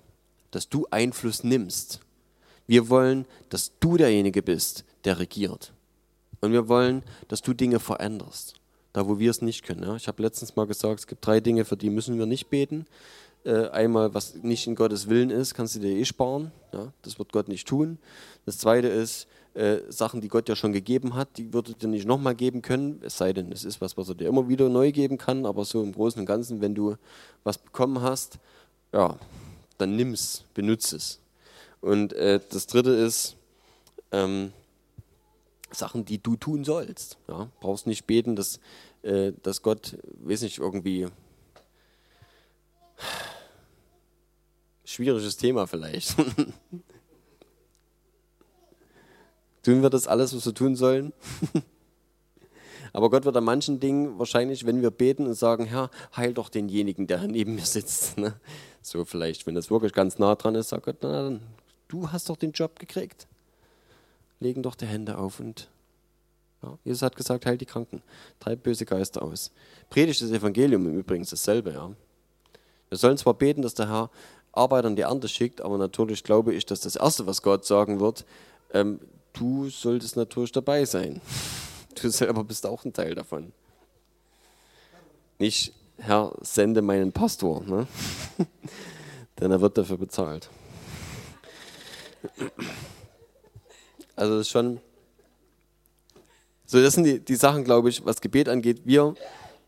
[0.51, 2.01] dass du Einfluss nimmst.
[2.67, 5.73] Wir wollen, dass du derjenige bist, der regiert.
[6.41, 8.55] Und wir wollen, dass du Dinge veränderst,
[8.93, 9.83] da wo wir es nicht können.
[9.85, 9.97] Ja?
[9.97, 12.87] Ich habe letztens mal gesagt, es gibt drei Dinge, für die müssen wir nicht beten.
[13.45, 16.53] Äh, einmal, was nicht in Gottes Willen ist, kannst du dir eh sparen.
[16.73, 16.93] Ja?
[17.03, 17.99] Das wird Gott nicht tun.
[18.45, 22.07] Das zweite ist, äh, Sachen, die Gott ja schon gegeben hat, die würde dir nicht
[22.07, 24.93] nochmal geben können, es sei denn, es ist was, was er dir immer wieder neu
[24.93, 26.97] geben kann, aber so im Großen und Ganzen, wenn du
[27.43, 28.39] was bekommen hast,
[28.93, 29.19] ja,
[29.79, 31.21] dann nimm es, benutze es.
[31.81, 33.37] Und äh, das dritte ist,
[34.13, 34.53] ähm,
[35.71, 37.19] Sachen, die du tun sollst.
[37.29, 37.51] Ja?
[37.61, 38.61] Brauchst nicht beten, dass,
[39.03, 41.09] äh, dass Gott, weiß nicht, irgendwie
[44.85, 46.17] schwieriges Thema vielleicht.
[49.63, 51.13] Tun wir das alles, was wir tun sollen?
[52.93, 56.49] Aber Gott wird an manchen Dingen wahrscheinlich, wenn wir beten und sagen, Herr, heil doch
[56.49, 58.17] denjenigen, der neben mir sitzt.
[58.27, 58.41] Ne?
[58.81, 61.41] So vielleicht, wenn das wirklich ganz nah dran ist, sagt Gott, na,
[61.89, 63.27] du hast doch den Job gekriegt.
[64.41, 65.69] Legen doch die Hände auf und
[66.63, 68.03] ja, Jesus hat gesagt, heil die Kranken,
[68.41, 69.51] treib böse Geister aus.
[69.91, 71.73] Predigt das Evangelium im Übrigen dasselbe.
[71.73, 71.93] Ja.
[72.89, 74.11] Wir sollen zwar beten, dass der Herr
[74.53, 78.01] Arbeiter in die Ernte schickt, aber natürlich glaube ich, dass das Erste, was Gott sagen
[78.01, 78.25] wird,
[78.73, 79.01] ähm,
[79.33, 81.21] du solltest natürlich dabei sein.
[81.99, 83.55] Du selber bist auch ein Teil davon.
[85.39, 87.87] Nicht, Herr, sende meinen Pastor, ne?
[89.41, 90.51] denn er wird dafür bezahlt.
[94.17, 94.81] Also das ist schon,
[96.65, 98.81] so das sind die, die Sachen, glaube ich, was Gebet angeht.
[98.85, 99.15] Wir,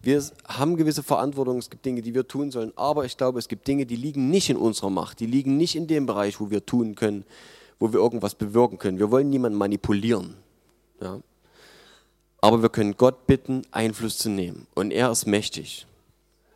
[0.00, 3.46] wir haben gewisse Verantwortung, es gibt Dinge, die wir tun sollen, aber ich glaube, es
[3.46, 6.50] gibt Dinge, die liegen nicht in unserer Macht, die liegen nicht in dem Bereich, wo
[6.50, 7.24] wir tun können,
[7.78, 8.98] wo wir irgendwas bewirken können.
[8.98, 10.34] Wir wollen niemanden manipulieren.
[11.00, 11.20] Ja?
[12.40, 14.66] Aber wir können Gott bitten, Einfluss zu nehmen.
[14.74, 15.86] Und er ist mächtig.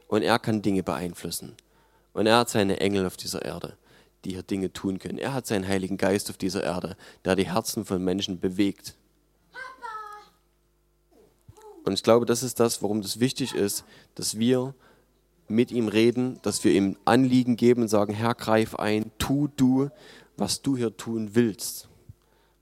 [0.08, 1.56] Und er kann Dinge beeinflussen.
[2.12, 3.76] Und er hat seine Engel auf dieser Erde,
[4.24, 5.18] die hier Dinge tun können.
[5.18, 8.94] Er hat seinen Heiligen Geist auf dieser Erde, der die Herzen von Menschen bewegt.
[11.84, 14.74] Und ich glaube, das ist das, warum das wichtig ist, dass wir
[15.48, 19.90] mit ihm reden, dass wir ihm Anliegen geben und sagen, Herr, greif ein, tu du,
[20.36, 21.88] was du hier tun willst,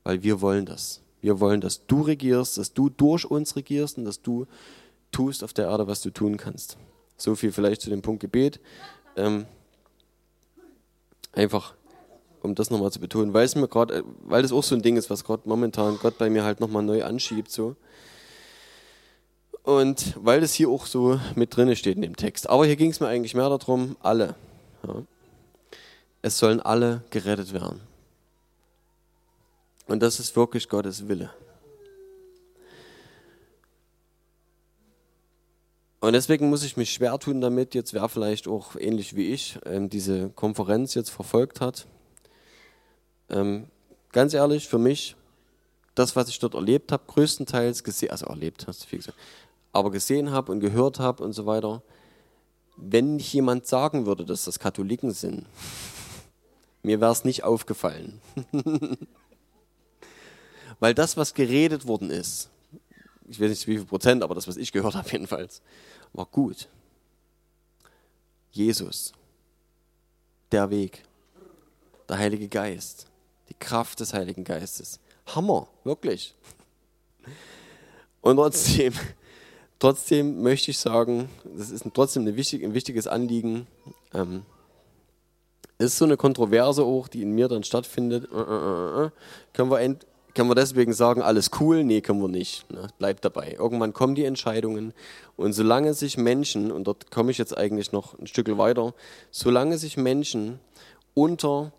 [0.03, 1.01] weil wir wollen das.
[1.21, 4.47] Wir wollen, dass du regierst, dass du durch uns regierst und dass du
[5.13, 6.79] tust auf der Erde, was du tun kannst.
[7.17, 8.61] So viel vielleicht zu dem Punkt Gebet.
[9.17, 9.45] Ähm,
[11.33, 11.75] einfach,
[12.43, 14.83] um das nochmal zu betonen, weil es mir gerade, äh, weil das auch so ein
[14.83, 17.77] Ding ist, was gerade momentan Gott bei mir halt nochmal neu anschiebt, so.
[19.63, 22.49] Und weil das hier auch so mit drin steht in dem Text.
[22.49, 24.35] Aber hier ging es mir eigentlich mehr darum, alle.
[24.87, 25.03] Ja
[26.23, 27.81] es sollen alle gerettet werden.
[29.87, 31.31] Und das ist wirklich Gottes Wille.
[36.01, 39.59] Und deswegen muss ich mich schwer tun damit, jetzt wer vielleicht auch ähnlich wie ich
[39.67, 41.87] ähm, diese Konferenz jetzt verfolgt hat.
[43.29, 43.67] Ähm,
[44.11, 45.15] ganz ehrlich, für mich,
[45.95, 49.19] das, was ich dort erlebt habe, größtenteils gesehen, also erlebt, hast du viel gesagt,
[49.73, 51.83] aber gesehen habe und gehört habe und so weiter,
[52.79, 55.45] wenn nicht jemand sagen würde, dass das Katholiken sind,
[56.83, 58.23] mir wäre es nicht aufgefallen.
[60.81, 62.49] Weil das, was geredet worden ist,
[63.31, 65.63] ich weiß nicht wie viel Prozent, aber das, was ich gehört habe jedenfalls,
[66.13, 66.69] war gut.
[68.51, 69.13] Jesus,
[70.51, 71.05] der Weg,
[72.09, 73.07] der Heilige Geist,
[73.49, 74.99] die Kraft des Heiligen Geistes.
[75.27, 76.35] Hammer, wirklich.
[78.21, 78.93] Und trotzdem,
[79.79, 83.69] trotzdem möchte ich sagen, das ist trotzdem ein, wichtig, ein wichtiges Anliegen,
[84.13, 84.43] ähm,
[85.79, 88.29] ist so eine Kontroverse auch, die in mir dann stattfindet.
[88.33, 89.11] Äh, äh, äh,
[89.53, 89.79] können, wir
[90.35, 91.85] können wir deswegen sagen, alles cool?
[91.85, 92.71] Nee, können wir nicht.
[92.71, 92.89] Ne?
[92.99, 93.57] Bleibt dabei.
[93.59, 94.93] Irgendwann kommen die Entscheidungen.
[95.37, 98.95] Und solange sich Menschen, und dort komme ich jetzt eigentlich noch ein Stück weiter,
[99.31, 100.61] solange sich Menschen
[101.15, 101.73] unter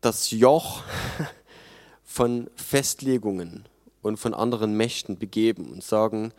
[0.00, 0.82] das Joch
[2.04, 3.66] von Festlegungen
[4.02, 6.32] und von anderen Mächten begeben und sagen,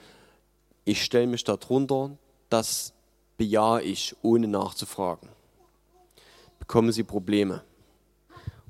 [0.86, 2.17] ich stelle mich darunter,
[2.49, 2.93] das
[3.38, 5.30] bejahe ich, ohne nachzufragen
[6.69, 7.63] bekommen sie Probleme.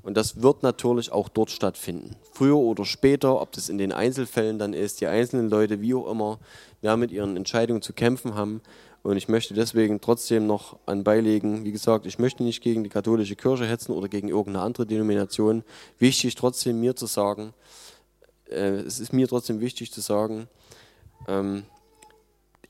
[0.02, 2.16] Und das wird natürlich auch dort stattfinden.
[2.32, 6.10] Früher oder später, ob das in den Einzelfällen dann ist, die einzelnen Leute, wie auch
[6.10, 6.38] immer,
[6.80, 8.62] ja, mit ihren Entscheidungen zu kämpfen haben.
[9.02, 13.36] Und ich möchte deswegen trotzdem noch anbeilegen, wie gesagt, ich möchte nicht gegen die katholische
[13.36, 15.64] Kirche hetzen oder gegen irgendeine andere Denomination.
[15.98, 17.54] Wichtig trotzdem mir zu sagen,
[18.50, 20.48] äh, es ist mir trotzdem wichtig zu sagen,
[21.28, 21.64] ähm,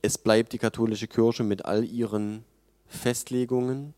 [0.02, 2.44] es bleibt die katholische Kirche mit all ihren
[2.86, 3.94] Festlegungen,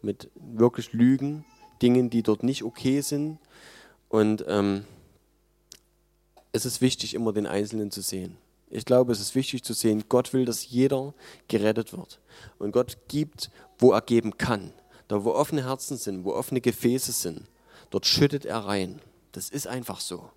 [0.00, 1.44] mit wirklich Lügen,
[1.82, 3.38] Dingen, die dort nicht okay sind.
[4.08, 4.84] Und ähm,
[6.52, 8.36] es ist wichtig, immer den Einzelnen zu sehen.
[8.70, 11.14] Ich glaube, es ist wichtig zu sehen, Gott will, dass jeder
[11.48, 12.20] gerettet wird.
[12.58, 14.72] Und Gott gibt, wo er geben kann.
[15.08, 17.42] Da, wo offene Herzen sind, wo offene Gefäße sind,
[17.90, 19.00] dort schüttet er rein.
[19.32, 20.30] Das ist einfach so.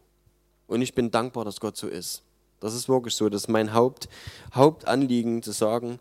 [0.67, 2.23] Und ich bin dankbar, dass Gott so ist.
[2.59, 3.29] Das ist wirklich so.
[3.29, 4.09] Das ist mein Haupt,
[4.53, 5.99] Hauptanliegen zu sagen,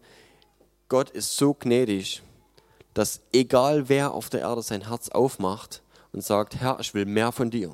[0.88, 2.22] Gott ist so gnädig,
[2.96, 5.82] dass egal wer auf der Erde sein Herz aufmacht
[6.12, 7.70] und sagt, Herr, ich will mehr von dir.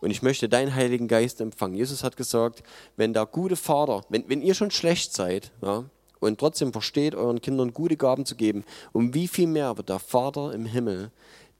[0.00, 1.76] Und ich möchte deinen Heiligen Geist empfangen.
[1.76, 2.64] Jesus hat gesagt,
[2.96, 5.84] wenn der gute Vater, wenn, wenn ihr schon schlecht seid ja,
[6.18, 10.00] und trotzdem versteht, euren Kindern gute Gaben zu geben, um wie viel mehr wird der
[10.00, 11.12] Vater im Himmel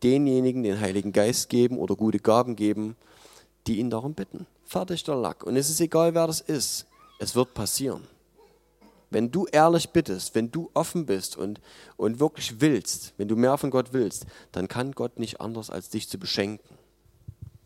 [0.03, 2.97] denjenigen den Heiligen Geist geben oder gute Gaben geben,
[3.69, 4.49] die ihn darum bitten.
[4.65, 5.45] Fertig der Lack.
[5.45, 6.85] Und es ist egal, wer das ist.
[7.21, 8.03] Es wird passieren.
[9.11, 11.61] Wenn du ehrlich bittest, wenn du offen bist und,
[11.97, 15.89] und wirklich willst, wenn du mehr von Gott willst, dann kann Gott nicht anders, als
[15.89, 16.77] dich zu beschenken.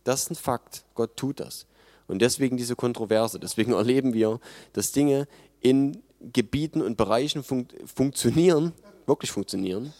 [0.05, 0.85] Das ist ein Fakt.
[0.95, 1.67] Gott tut das.
[2.07, 3.41] Und deswegen diese Kontroverse.
[3.41, 4.41] Deswegen erleben wir,
[4.73, 5.27] dass Dinge
[5.61, 8.73] in Gebieten und Bereichen fun funktionieren,
[9.07, 9.93] wirklich funktionieren,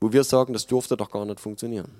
[0.00, 1.90] wo wir sagen, das durfte doch gar nicht funktionieren.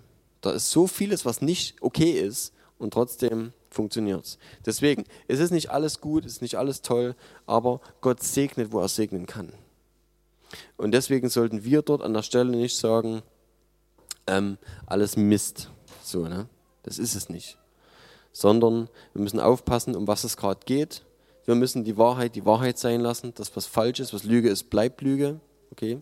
[0.42, 4.38] Da ist so vieles, was nicht okay ist und trotzdem funktioniert es.
[4.64, 7.14] Deswegen, es ist nicht alles gut, es ist nicht alles toll,
[7.46, 9.52] aber Gott segnet, wo er segnen kann.
[10.76, 13.22] Und deswegen sollten wir dort an der Stelle nicht sagen,
[14.26, 15.70] ähm, alles Mist.
[16.02, 16.48] So, ne?
[16.82, 17.58] Das ist es nicht.
[18.32, 21.04] Sondern wir müssen aufpassen, um was es gerade geht.
[21.44, 23.32] Wir müssen die Wahrheit die Wahrheit sein lassen.
[23.34, 25.40] Das, was falsch ist, was Lüge ist, bleibt Lüge.
[25.72, 26.00] Okay?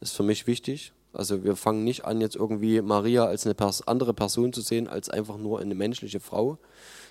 [0.00, 0.92] Das ist für mich wichtig.
[1.12, 5.08] Also wir fangen nicht an, jetzt irgendwie Maria als eine andere Person zu sehen, als
[5.08, 6.58] einfach nur eine menschliche Frau,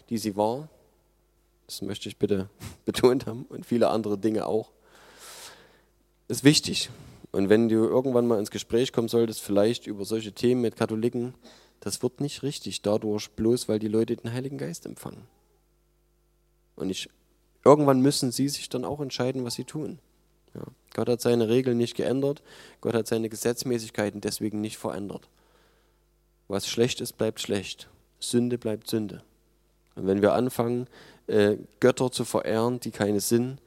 [0.10, 0.70] die sie war.
[1.68, 2.50] Das möchte ich bitte
[2.86, 4.72] betont haben und viele andere Dinge auch.
[6.28, 6.90] Ist wichtig.
[7.32, 11.34] Und wenn du irgendwann mal ins Gespräch kommen solltest, vielleicht über solche Themen mit Katholiken,
[11.80, 15.28] das wird nicht richtig dadurch, bloß weil die Leute den Heiligen Geist empfangen.
[16.76, 17.10] Und ich,
[17.64, 20.00] irgendwann müssen sie sich dann auch entscheiden, was sie tun.
[20.54, 20.64] Ja.
[20.94, 22.42] Gott hat seine Regeln nicht geändert,
[22.82, 25.30] Gott hat seine Gesetzmäßigkeiten deswegen nicht verändert.
[26.48, 27.90] Was schlecht ist, bleibt schlecht.
[28.20, 29.24] Sünde bleibt Sünde.
[29.96, 30.88] Und wenn wir anfangen,
[31.28, 33.60] äh, Götter zu verehren, die keine sind,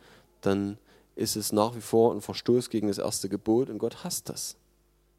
[0.43, 0.79] dann
[1.17, 4.57] ist es nach wie vor ein Verstoß gegen das erste Gebot und Gott hasst das.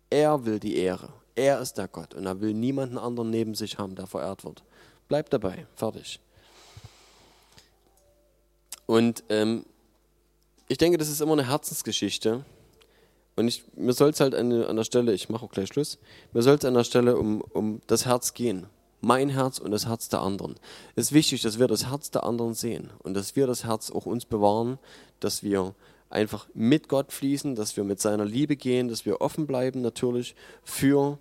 [0.10, 1.13] Er will die Ehre.
[1.36, 4.63] Er ist der Gott und er will niemanden anderen neben sich haben, der verehrt wird.
[5.08, 6.19] Bleibt dabei, fertig.
[8.86, 9.65] Und ähm,
[10.67, 12.43] ich denke, das ist immer eine Herzensgeschichte.
[13.36, 15.97] Und ich, mir soll es halt an, an, der Stelle, ich mache auch gleich Schluss,
[16.32, 18.67] mir soll es an der Stelle um, um das Herz gehen.
[19.01, 20.56] Mein Herz und das Herz der anderen.
[20.95, 23.91] Es ist wichtig, dass wir das Herz der anderen sehen und dass wir das Herz
[23.91, 24.80] auch uns bewahren,
[25.19, 25.75] dass wir
[26.10, 30.34] einfach mit Gott fließen, dass wir mit seiner Liebe gehen, dass wir offen bleiben natürlich
[30.63, 31.19] für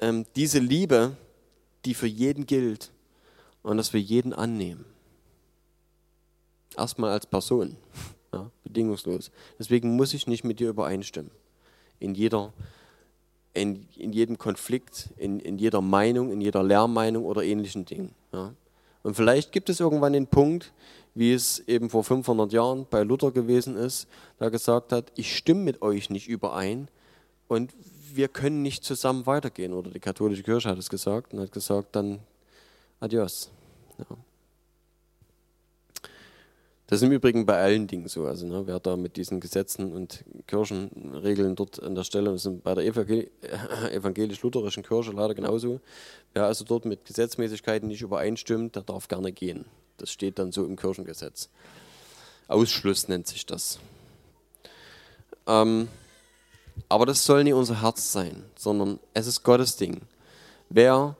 [0.00, 1.16] ähm, diese Liebe,
[1.84, 2.90] die für jeden gilt
[3.62, 4.84] und dass wir jeden annehmen.
[6.76, 7.76] Erstmal als Person
[8.34, 9.30] ja, bedingungslos.
[9.58, 11.30] Deswegen muss ich nicht mit dir übereinstimmen.
[12.00, 12.52] In, jeder,
[13.52, 18.10] in, in jedem Konflikt, in, in jeder Meinung, in jeder Lehrmeinung oder ähnlichen Dingen.
[18.32, 18.52] Ja.
[19.02, 20.72] Und vielleicht gibt es irgendwann den Punkt,
[21.14, 24.08] wie es eben vor 500 Jahren bei Luther gewesen ist,
[24.40, 26.88] der gesagt hat, ich stimme mit euch nicht überein
[27.46, 27.72] und
[28.12, 29.72] wir können nicht zusammen weitergehen.
[29.72, 32.20] Oder die katholische Kirche hat es gesagt und hat gesagt, dann
[32.98, 33.50] adios.
[33.98, 34.16] Ja.
[36.86, 38.26] Das ist im Übrigen bei allen Dingen so.
[38.26, 42.62] Also ne, wer da mit diesen Gesetzen und Kirchenregeln dort an der Stelle, das sind
[42.62, 45.80] bei der evangelisch-lutherischen Kirche leider genauso,
[46.34, 49.64] wer also dort mit Gesetzmäßigkeiten nicht übereinstimmt, der darf gerne gehen.
[49.96, 51.48] Das steht dann so im Kirchengesetz.
[52.48, 53.78] Ausschluss nennt sich das.
[55.46, 55.88] Ähm,
[56.88, 60.02] aber das soll nicht unser Herz sein, sondern es ist Gottes Ding.
[60.68, 61.16] Wer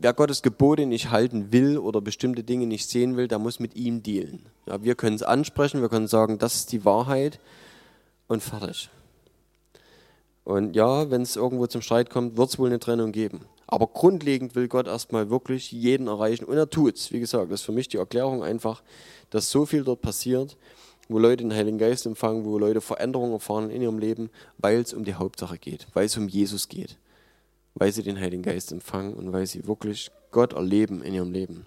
[0.00, 3.76] wer Gottes Gebote nicht halten will oder bestimmte Dinge nicht sehen will, der muss mit
[3.76, 4.46] ihm dealen.
[4.66, 7.40] Ja, wir können es ansprechen, wir können sagen, das ist die Wahrheit
[8.28, 8.90] und fertig.
[10.44, 13.40] Und ja, wenn es irgendwo zum Streit kommt, wird es wohl eine Trennung geben.
[13.66, 17.10] Aber grundlegend will Gott erstmal wirklich jeden erreichen und er tut es.
[17.10, 18.82] Wie gesagt, das ist für mich die Erklärung einfach,
[19.30, 20.56] dass so viel dort passiert,
[21.08, 24.94] wo Leute den Heiligen Geist empfangen, wo Leute Veränderungen erfahren in ihrem Leben, weil es
[24.94, 26.96] um die Hauptsache geht, weil es um Jesus geht
[27.76, 31.66] weil sie den Heiligen Geist empfangen und weil sie wirklich Gott erleben in ihrem Leben.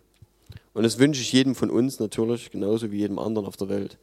[0.74, 3.97] Und das wünsche ich jedem von uns natürlich, genauso wie jedem anderen auf der Welt,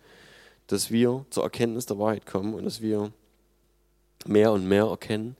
[0.68, 3.12] dass wir zur Erkenntnis der Wahrheit kommen und dass wir
[4.24, 5.36] mehr und mehr erkennen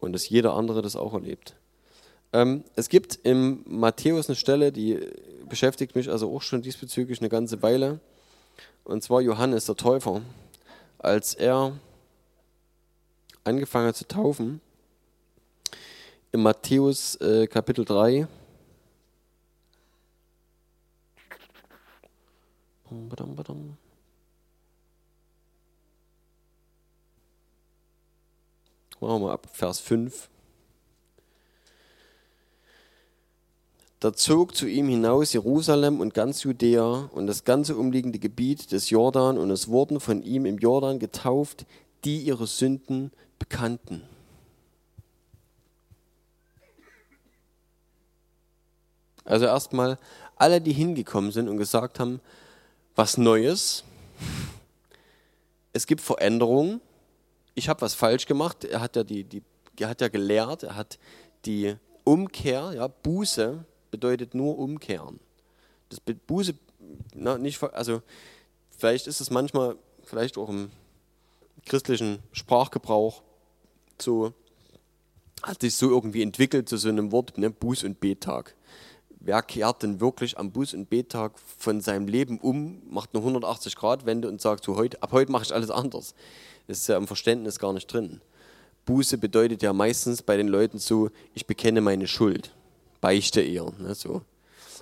[0.00, 1.54] und dass jeder andere das auch erlebt.
[2.32, 4.98] Ähm, es gibt im Matthäus eine Stelle, die
[5.48, 8.00] beschäftigt mich also auch schon diesbezüglich eine ganze Weile.
[8.82, 10.22] Und zwar Johannes der Täufer.
[10.98, 11.78] Als er
[13.44, 14.60] angefangen hat zu taufen,
[16.34, 18.26] in Matthäus äh, Kapitel 3,
[22.90, 23.76] badam, badam.
[29.00, 30.28] Machen wir ab Vers 5.
[34.00, 38.90] Da zog zu ihm hinaus Jerusalem und ganz Judäa und das ganze umliegende Gebiet des
[38.90, 41.64] Jordan, und es wurden von ihm im Jordan getauft,
[42.04, 44.02] die ihre Sünden bekannten.
[49.24, 49.98] Also erstmal
[50.36, 52.20] alle, die hingekommen sind und gesagt haben,
[52.94, 53.84] was Neues,
[55.72, 56.80] es gibt Veränderungen,
[57.54, 59.42] ich habe was falsch gemacht, er hat ja, die, die,
[59.78, 60.98] er hat ja gelehrt, er hat
[61.44, 65.20] die Umkehr, ja, Buße bedeutet nur umkehren.
[65.88, 66.54] Das Buße,
[67.14, 68.02] na, nicht, also
[68.76, 70.70] vielleicht ist es manchmal, vielleicht auch im
[71.64, 73.22] christlichen Sprachgebrauch
[74.00, 74.32] so,
[75.42, 78.54] hat sich so irgendwie entwickelt zu so einem Wort, ne, Buß- und Bettag.
[79.26, 84.28] Wer kehrt denn wirklich am Buß- und Bettag von seinem Leben um, macht eine 180-Grad-Wende
[84.28, 86.14] und sagt so, heute, ab heute mache ich alles anders?
[86.66, 88.20] Das ist ja im Verständnis gar nicht drin.
[88.84, 92.54] Buße bedeutet ja meistens bei den Leuten so, ich bekenne meine Schuld.
[93.00, 93.72] Beichte eher.
[93.78, 94.20] Ne, so.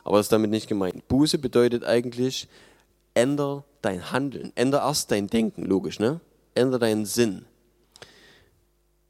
[0.02, 1.06] Aber das ist damit nicht gemeint.
[1.06, 2.48] Buße bedeutet eigentlich,
[3.14, 6.20] änder dein Handeln, änder erst dein Denken, logisch, ne?
[6.56, 7.44] Änder deinen Sinn.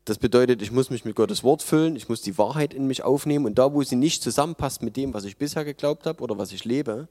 [0.05, 3.05] Das bedeutet, ich muss mich mit Gottes Wort füllen, ich muss die Wahrheit in mich
[3.05, 6.39] aufnehmen und da, wo sie nicht zusammenpasst mit dem, was ich bisher geglaubt habe oder
[6.39, 7.07] was ich lebe,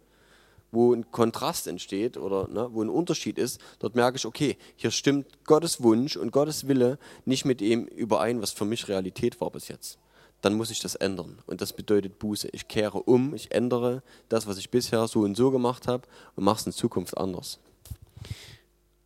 [0.74, 4.92] wo ein Kontrast entsteht oder ne, wo ein Unterschied ist, dort merke ich, okay, hier
[4.92, 9.52] stimmt Gottes Wunsch und Gottes Wille nicht mit dem überein, was für mich Realität war
[9.52, 9.98] bis jetzt.
[10.42, 11.40] Dann muss ich das ändern.
[11.46, 12.50] Und das bedeutet Buße.
[12.52, 16.44] Ich kehre um, ich ändere das, was ich bisher so und so gemacht habe und
[16.44, 17.60] mache es in Zukunft anders.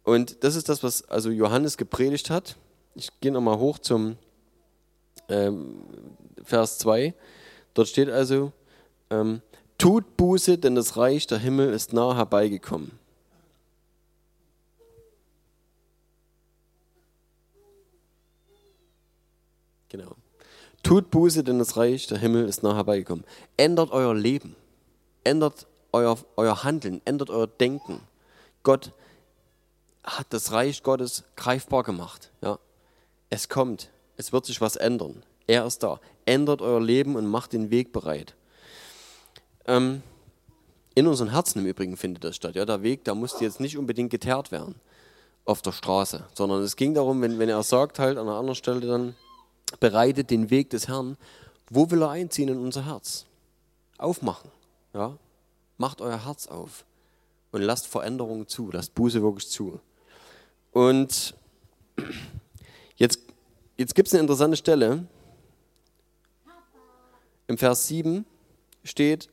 [0.03, 2.55] Und das ist das, was also Johannes gepredigt hat
[2.95, 4.17] ich gehe nochmal hoch zum
[5.29, 5.83] ähm,
[6.43, 7.13] Vers 2.
[7.73, 8.51] Dort steht also,
[9.09, 9.41] ähm,
[9.77, 12.91] tut Buße, denn das Reich der Himmel ist nah herbeigekommen.
[19.89, 20.15] Genau.
[20.83, 23.25] Tut Buße, denn das Reich der Himmel ist nah herbeigekommen.
[23.57, 24.55] Ändert euer Leben.
[25.23, 27.01] Ändert euer, euer Handeln.
[27.05, 28.01] Ändert euer Denken.
[28.63, 28.91] Gott
[30.03, 32.31] hat das Reich Gottes greifbar gemacht.
[32.41, 32.59] Ja?
[33.35, 35.21] Es kommt, es wird sich was ändern.
[35.45, 35.99] Er ist da.
[36.23, 38.33] Ändert euer Leben und macht den Weg bereit.
[39.65, 40.03] Ähm,
[40.93, 42.55] in unseren Herzen im Übrigen findet das statt.
[42.55, 44.75] Ja, der Weg, der musste jetzt nicht unbedingt geteert werden
[45.43, 48.55] auf der Straße, sondern es ging darum, wenn, wenn er sagt halt an einer anderen
[48.55, 49.15] Stelle dann,
[49.81, 51.17] bereitet den Weg des Herrn,
[51.69, 53.25] wo will er einziehen in unser Herz?
[53.97, 54.49] Aufmachen.
[54.93, 55.17] Ja?
[55.77, 56.85] Macht euer Herz auf
[57.51, 59.81] und lasst Veränderungen zu, lasst Buße wirklich zu.
[60.71, 61.35] Und
[62.97, 63.19] Jetzt,
[63.77, 65.05] jetzt gibt es eine interessante Stelle.
[67.47, 68.25] Im Vers 7
[68.83, 69.29] steht,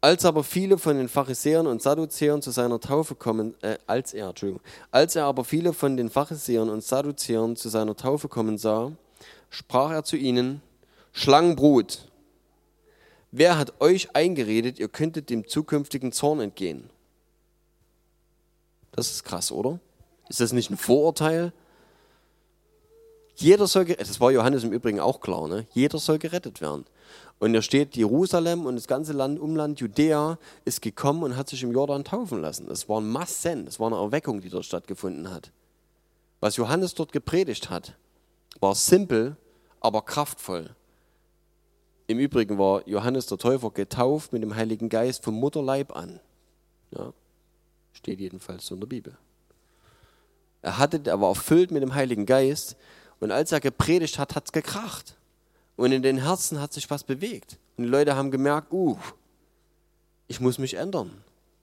[0.00, 4.28] als aber viele von den Pharisäern und Sadduzäern zu seiner Taufe kommen, äh, als er,
[4.28, 8.92] Entschuldigung, als er aber viele von den Pharisäern und Sadduzäern zu seiner Taufe kommen sah,
[9.48, 10.60] sprach er zu ihnen,
[11.12, 12.10] Schlangenbrut,
[13.30, 16.90] wer hat euch eingeredet, ihr könntet dem zukünftigen Zorn entgehen?
[18.92, 19.80] Das ist krass, oder?
[20.28, 21.52] Ist das nicht ein Vorurteil?
[23.36, 25.66] Jeder soll, das war Johannes im Übrigen auch klar, ne?
[25.72, 26.84] jeder soll gerettet werden.
[27.40, 31.62] Und da steht, Jerusalem und das ganze Land, Umland Judäa ist gekommen und hat sich
[31.62, 32.68] im Jordan taufen lassen.
[32.68, 35.50] Das waren Massen, das war eine Erweckung, die dort stattgefunden hat.
[36.40, 37.96] Was Johannes dort gepredigt hat,
[38.60, 39.36] war simpel,
[39.80, 40.70] aber kraftvoll.
[42.06, 46.20] Im Übrigen war Johannes der Täufer getauft mit dem Heiligen Geist vom Mutterleib an.
[46.92, 47.12] Ja,
[47.92, 49.16] steht jedenfalls so in der Bibel.
[50.62, 52.76] Er, hatte, er war erfüllt mit dem Heiligen Geist
[53.20, 55.16] und als er gepredigt hat, hat es gekracht.
[55.76, 57.58] Und in den Herzen hat sich was bewegt.
[57.76, 58.96] Und die Leute haben gemerkt, uh,
[60.28, 61.10] ich muss mich ändern.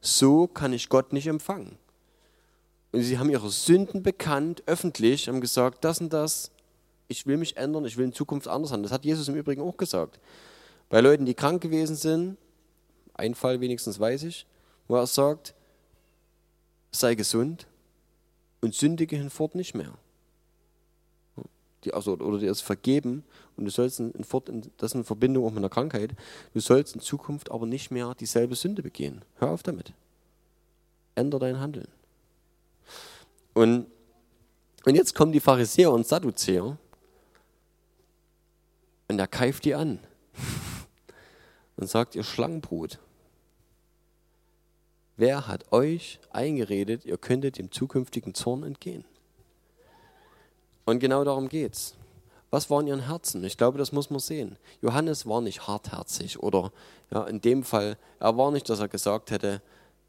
[0.01, 1.77] So kann ich Gott nicht empfangen.
[2.91, 6.51] Und sie haben ihre Sünden bekannt, öffentlich, haben gesagt, das und das,
[7.07, 8.83] ich will mich ändern, ich will in Zukunft anders sein.
[8.83, 10.19] Das hat Jesus im Übrigen auch gesagt.
[10.89, 12.37] Bei Leuten, die krank gewesen sind,
[13.13, 14.45] ein Fall wenigstens weiß ich,
[14.87, 15.53] wo er sagt,
[16.91, 17.67] sei gesund
[18.59, 19.93] und sündige hinfort nicht mehr
[21.83, 23.23] die, also, oder dir ist vergeben
[23.57, 26.11] und du sollst in, in, das in Verbindung auch mit einer Krankheit,
[26.53, 29.23] du sollst in Zukunft aber nicht mehr dieselbe Sünde begehen.
[29.35, 29.93] Hör auf damit.
[31.15, 31.87] Änder dein Handeln.
[33.53, 33.87] Und,
[34.85, 36.77] und jetzt kommen die Pharisäer und Sadduzäer
[39.07, 39.99] und er keift die an
[41.75, 42.99] und sagt, ihr Schlangenbrut.
[45.17, 49.05] Wer hat euch eingeredet, ihr könntet dem zukünftigen Zorn entgehen?
[50.85, 51.95] Und genau darum geht's.
[52.49, 53.43] Was war in ihren Herzen?
[53.45, 54.57] Ich glaube, das muss man sehen.
[54.81, 56.71] Johannes war nicht hartherzig oder
[57.09, 59.61] ja, in dem Fall, er war nicht, dass er gesagt hätte,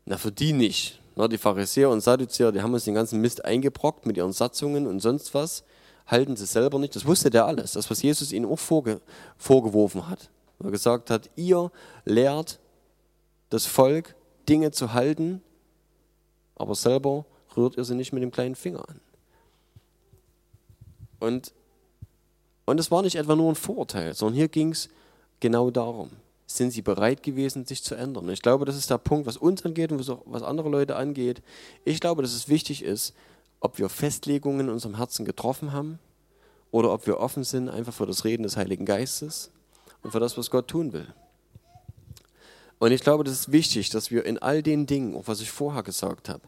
[0.07, 1.01] na für die nicht.
[1.15, 4.87] Na, die Pharisäer und Sadduzäer, die haben uns den ganzen Mist eingebrockt mit ihren Satzungen
[4.87, 5.63] und sonst was,
[6.07, 6.97] halten sie selber nicht.
[6.97, 9.01] Das wusste der alles, das, was Jesus ihnen auch vorge
[9.37, 10.31] vorgeworfen hat.
[10.63, 11.71] Er gesagt hat, ihr
[12.05, 12.61] lehrt
[13.51, 14.15] das Volk,
[14.49, 15.43] Dinge zu halten,
[16.57, 19.01] aber selber rührt ihr sie nicht mit dem kleinen Finger an.
[21.23, 21.53] Und,
[22.65, 24.89] und es war nicht etwa nur ein Vorurteil, sondern hier ging es
[25.39, 26.11] genau darum.
[26.47, 28.25] Sind sie bereit gewesen, sich zu ändern?
[28.25, 31.41] Und ich glaube, das ist der Punkt, was uns angeht und was andere Leute angeht.
[31.85, 33.15] Ich glaube, dass es wichtig ist,
[33.61, 36.01] ob wir Festlegungen in unserem Herzen getroffen haben
[36.73, 39.51] oder ob wir offen sind einfach für das Reden des Heiligen Geistes
[40.03, 41.07] und für das, was Gott tun will.
[42.81, 45.53] Und ich glaube, das ist wichtig, dass wir in all den Dingen, auch was ich
[45.53, 46.43] vorher gesagt habe,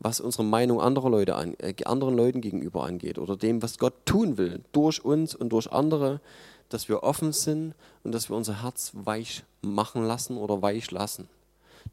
[0.00, 3.94] was unsere Meinung anderer Leute an, äh, anderen Leuten gegenüber angeht oder dem, was Gott
[4.04, 6.20] tun will, durch uns und durch andere,
[6.68, 7.74] dass wir offen sind
[8.04, 11.28] und dass wir unser Herz weich machen lassen oder weich lassen.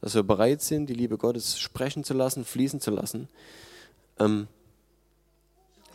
[0.02, 3.28] Dass wir bereit sind, die Liebe Gottes sprechen zu lassen, fließen zu lassen.
[4.20, 4.48] Ähm,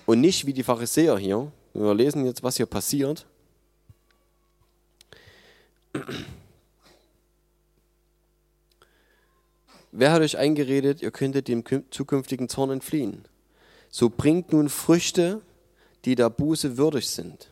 [0.07, 1.53] und nicht wie die Pharisäer hier.
[1.75, 3.27] Wir lesen jetzt, was hier passiert.
[9.93, 13.25] Wer hat euch eingeredet, ihr könntet dem zukünftigen Zorn entfliehen?
[13.89, 15.41] So bringt nun Früchte,
[16.05, 17.51] die der Buße würdig sind.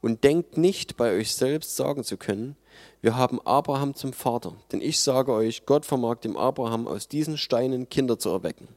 [0.00, 2.56] Und denkt nicht bei euch selbst sagen zu können,
[3.02, 4.54] wir haben Abraham zum Vater.
[4.72, 8.68] Denn ich sage euch, Gott vermag dem Abraham aus diesen Steinen Kinder zu erwecken.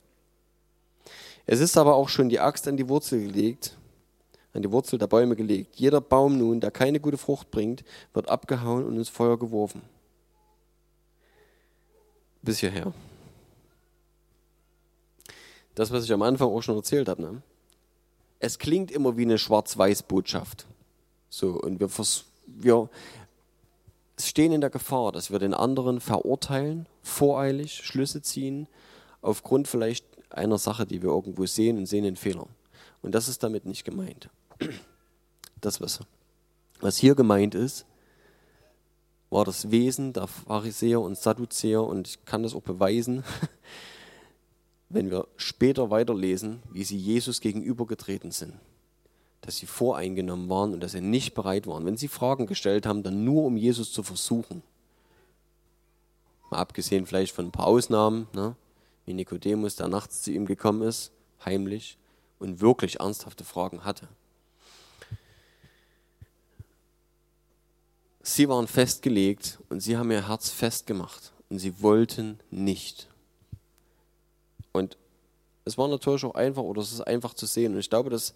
[1.47, 3.76] Es ist aber auch schon die Axt an die Wurzel gelegt,
[4.53, 5.78] an die Wurzel der Bäume gelegt.
[5.78, 7.84] Jeder Baum nun, der keine gute Frucht bringt,
[8.14, 9.82] wird abgehauen und ins Feuer geworfen
[12.41, 12.93] bis hierher.
[15.75, 17.21] Das, was ich am Anfang auch schon erzählt habe.
[17.21, 17.41] Ne?
[18.39, 20.65] Es klingt immer wie eine Schwarz-Weiß-Botschaft.
[21.29, 21.89] So, und wir,
[22.47, 22.89] wir
[24.19, 28.67] stehen in der Gefahr, dass wir den anderen verurteilen, voreilig Schlüsse ziehen,
[29.21, 32.47] aufgrund vielleicht einer Sache, die wir irgendwo sehen und sehen den Fehler.
[33.01, 34.29] Und das ist damit nicht gemeint.
[35.61, 35.99] Das, was,
[36.79, 37.85] was hier gemeint ist,
[39.30, 43.23] war das Wesen der Pharisäer und Sadduzäer und ich kann das auch beweisen,
[44.89, 48.53] wenn wir später weiterlesen, wie sie Jesus gegenübergetreten sind.
[49.41, 51.86] Dass sie voreingenommen waren und dass sie nicht bereit waren.
[51.86, 54.63] Wenn sie Fragen gestellt haben, dann nur um Jesus zu versuchen.
[56.49, 58.55] Mal abgesehen vielleicht von ein paar Ausnahmen, ne?
[59.05, 61.11] wie Nikodemus, der nachts zu ihm gekommen ist,
[61.45, 61.97] heimlich
[62.39, 64.07] und wirklich ernsthafte Fragen hatte.
[68.32, 73.07] Sie waren festgelegt und sie haben ihr Herz festgemacht und sie wollten nicht.
[74.71, 74.99] Und
[75.65, 77.73] es war natürlich auch einfach, oder es ist einfach zu sehen.
[77.73, 78.36] Und ich glaube, dass,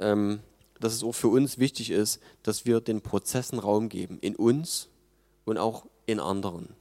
[0.00, 0.40] ähm,
[0.80, 4.88] dass es auch für uns wichtig ist, dass wir den Prozessen Raum geben, in uns
[5.44, 6.74] und auch in anderen.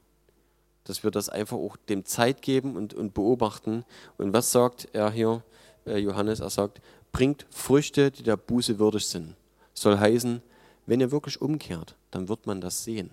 [0.85, 3.85] Dass wir das einfach auch dem Zeit geben und, und beobachten.
[4.17, 5.43] Und was sagt er hier,
[5.85, 6.39] äh, Johannes?
[6.39, 6.81] Er sagt,
[7.11, 9.35] bringt Früchte, die der Buße würdig sind.
[9.75, 10.41] Soll heißen,
[10.87, 13.11] wenn ihr wirklich umkehrt, dann wird man das sehen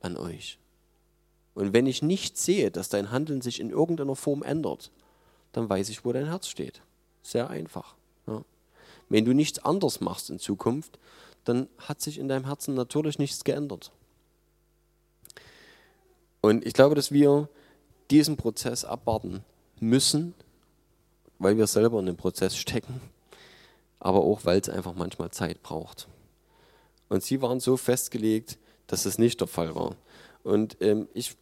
[0.00, 0.58] an euch.
[1.54, 4.90] Und wenn ich nicht sehe, dass dein Handeln sich in irgendeiner Form ändert,
[5.52, 6.82] dann weiß ich, wo dein Herz steht.
[7.22, 7.94] Sehr einfach.
[8.26, 8.44] Ja.
[9.08, 10.98] Wenn du nichts anders machst in Zukunft,
[11.44, 13.92] dann hat sich in deinem Herzen natürlich nichts geändert.
[16.40, 17.48] Und ich glaube, dass wir
[18.10, 19.44] diesen Prozess abwarten
[19.80, 20.34] müssen,
[21.38, 23.00] weil wir selber in dem Prozess stecken,
[24.00, 26.08] aber auch, weil es einfach manchmal Zeit braucht.
[27.08, 29.96] Und sie waren so festgelegt, dass es nicht der Fall war.
[30.42, 31.36] Und ähm, ich,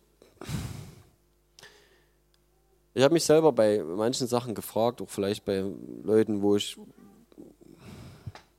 [2.94, 5.64] ich habe mich selber bei manchen Sachen gefragt, auch vielleicht bei
[6.02, 6.78] Leuten, wo ich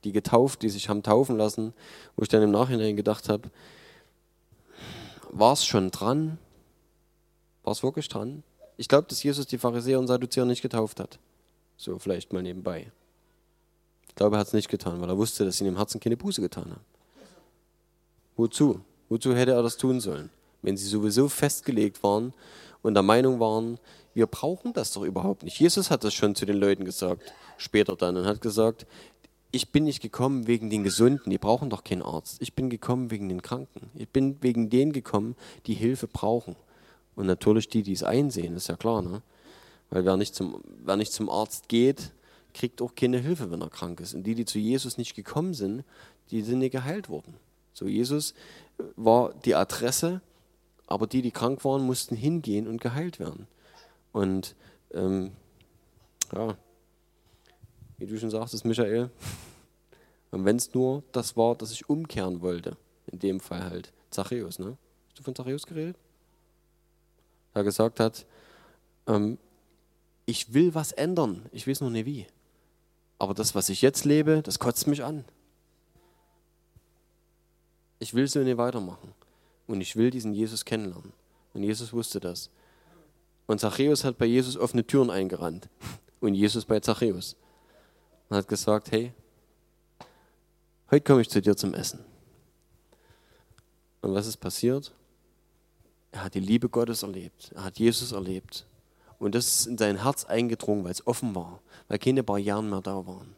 [0.04, 1.72] die getauft, die sich haben taufen lassen,
[2.16, 3.50] wo ich dann im Nachhinein gedacht habe,
[5.30, 6.38] war es schon dran?
[7.62, 8.42] War es wirklich dran?
[8.76, 11.18] Ich glaube, dass Jesus die Pharisäer und Sadduzäer nicht getauft hat.
[11.76, 12.92] So vielleicht mal nebenbei.
[14.14, 15.98] Ich glaube, er hat es nicht getan, weil er wusste, dass sie in dem Herzen
[15.98, 16.84] keine Buße getan haben.
[18.36, 18.80] Wozu?
[19.08, 20.30] Wozu hätte er das tun sollen?
[20.62, 22.32] Wenn sie sowieso festgelegt waren
[22.82, 23.80] und der Meinung waren,
[24.14, 25.58] wir brauchen das doch überhaupt nicht.
[25.58, 28.86] Jesus hat das schon zu den Leuten gesagt, später dann, und hat gesagt,
[29.50, 32.40] ich bin nicht gekommen wegen den Gesunden, die brauchen doch keinen Arzt.
[32.40, 33.90] Ich bin gekommen wegen den Kranken.
[33.96, 35.34] Ich bin wegen denen gekommen,
[35.66, 36.54] die Hilfe brauchen.
[37.16, 39.22] Und natürlich die, die es einsehen, ist ja klar, ne?
[39.90, 42.12] Weil wer nicht, zum, wer nicht zum Arzt geht,
[42.54, 44.14] kriegt auch keine Hilfe, wenn er krank ist.
[44.14, 45.84] Und die, die zu Jesus nicht gekommen sind,
[46.30, 47.34] die sind nicht geheilt worden.
[47.72, 48.34] So, Jesus
[48.96, 50.22] war die Adresse,
[50.86, 53.48] aber die, die krank waren, mussten hingehen und geheilt werden.
[54.12, 54.54] Und
[54.92, 55.32] ähm,
[56.32, 56.56] ja,
[57.98, 59.10] wie du schon sagtest, Michael,
[60.30, 62.76] und wenn es nur das war, dass ich umkehren wollte,
[63.06, 64.76] in dem Fall halt Zachäus, ne?
[65.08, 65.96] Hast du von Zachäus geredet?
[67.54, 68.26] Er gesagt hat,
[69.06, 69.38] ähm,
[70.26, 72.26] ich will was ändern, ich weiß noch nicht wie.
[73.18, 75.24] Aber das, was ich jetzt lebe, das kotzt mich an.
[77.98, 79.14] Ich will so nicht weitermachen.
[79.66, 81.12] Und ich will diesen Jesus kennenlernen.
[81.54, 82.50] Und Jesus wusste das.
[83.46, 85.68] Und Zachäus hat bei Jesus offene Türen eingerannt.
[86.20, 87.36] Und Jesus bei Zachäus.
[88.28, 89.12] Und hat gesagt, hey,
[90.90, 92.00] heute komme ich zu dir zum Essen.
[94.00, 94.92] Und was ist passiert?
[96.12, 97.52] Er hat die Liebe Gottes erlebt.
[97.54, 98.66] Er hat Jesus erlebt.
[99.24, 102.82] Und das ist in sein Herz eingedrungen, weil es offen war, weil keine Barrieren mehr
[102.82, 103.34] da waren.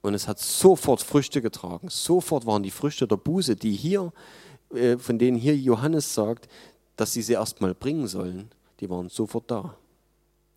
[0.00, 1.90] Und es hat sofort Früchte getragen.
[1.90, 4.10] Sofort waren die Früchte der Buße, die hier,
[4.72, 6.48] äh, von denen hier Johannes sagt,
[6.96, 8.50] dass sie sie erstmal bringen sollen,
[8.80, 9.76] die waren sofort da.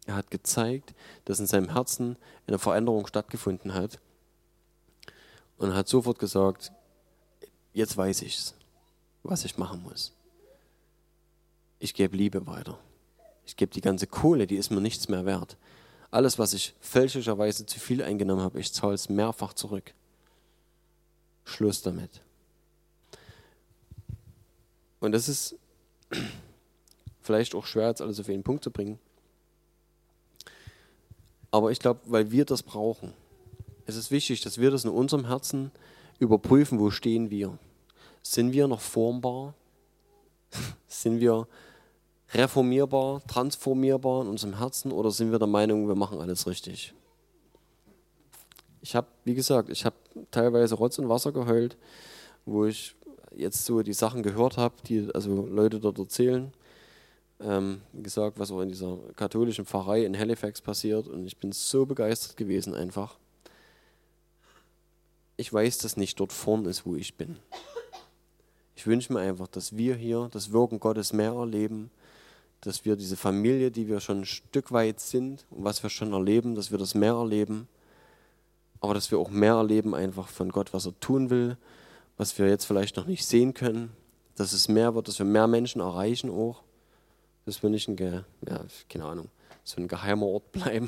[0.06, 0.96] Er hat gezeigt,
[1.26, 2.16] dass in seinem Herzen
[2.48, 4.00] eine Veränderung stattgefunden hat
[5.58, 6.72] und hat sofort gesagt,
[7.74, 8.56] jetzt weiß ich's,
[9.22, 10.14] was ich machen muss.
[11.80, 12.80] Ich gebe Liebe weiter.
[13.46, 15.58] Ich gebe die ganze Kohle, die ist mir nichts mehr wert.
[16.12, 19.94] Alles, was ich fälschlicherweise zu viel eingenommen habe, ich zahle es mehrfach zurück.
[21.44, 22.22] Schluss damit.
[25.00, 25.56] Und das ist
[27.22, 29.00] vielleicht auch schwer, jetzt alles auf einen Punkt zu bringen.
[31.52, 33.14] Aber ich glaube, weil wir das brauchen,
[33.86, 35.72] es ist wichtig, dass wir das in unserem Herzen
[36.20, 37.58] überprüfen, wo stehen wir.
[38.22, 39.54] Sind wir noch formbar?
[40.88, 41.48] Sind wir
[42.34, 46.94] reformierbar, transformierbar in unserem Herzen oder sind wir der Meinung, wir machen alles richtig?
[48.82, 49.96] Ich habe, wie gesagt, ich habe
[50.32, 51.78] teilweise Rotz und Wasser geheult,
[52.46, 52.96] wo ich
[53.36, 56.52] jetzt so die Sachen gehört habe, die also Leute dort erzählen.
[57.40, 61.52] Ähm, wie gesagt, was auch in dieser katholischen Pfarrei in Halifax passiert und ich bin
[61.52, 63.18] so begeistert gewesen einfach.
[65.36, 67.38] Ich weiß, dass nicht dort vorn ist, wo ich bin.
[68.76, 71.90] Ich wünsche mir einfach, dass wir hier das Wirken Gottes mehr erleben,
[72.64, 76.14] dass wir diese Familie, die wir schon ein Stück weit sind und was wir schon
[76.14, 77.68] erleben, dass wir das mehr erleben,
[78.80, 81.58] aber dass wir auch mehr erleben einfach von Gott, was er tun will,
[82.16, 83.92] was wir jetzt vielleicht noch nicht sehen können,
[84.36, 86.64] dass es mehr wird, dass wir mehr Menschen erreichen auch,
[87.46, 89.30] dass wir nicht ein, ja, keine Ahnung,
[89.66, 90.88] so ein geheimer Ort bleiben,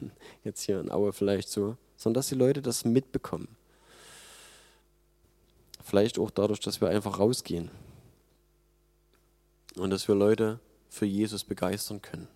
[0.44, 3.48] jetzt hier in Aue vielleicht so, sondern dass die Leute das mitbekommen.
[5.82, 7.70] Vielleicht auch dadurch, dass wir einfach rausgehen
[9.76, 12.28] und dass wir Leute für Jesus begeistern können.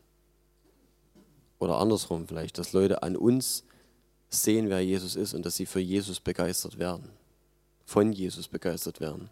[1.59, 3.65] Oder andersrum vielleicht, dass Leute an uns
[4.31, 7.11] sehen, wer Jesus ist und dass sie für Jesus begeistert werden,
[7.85, 9.31] von Jesus begeistert werden.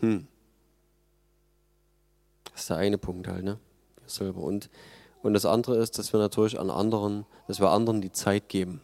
[0.00, 0.26] Hm.
[2.52, 3.58] Das ist der eine Punkt halt, ne?
[4.06, 4.40] Selber.
[4.40, 4.68] Und,
[5.22, 8.80] und das andere ist, dass wir natürlich an anderen, dass wir anderen die Zeit geben,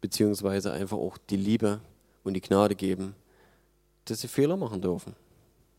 [0.00, 1.80] beziehungsweise einfach auch die Liebe
[2.24, 3.14] und die Gnade geben,
[4.10, 5.14] dass sie Fehler machen dürfen.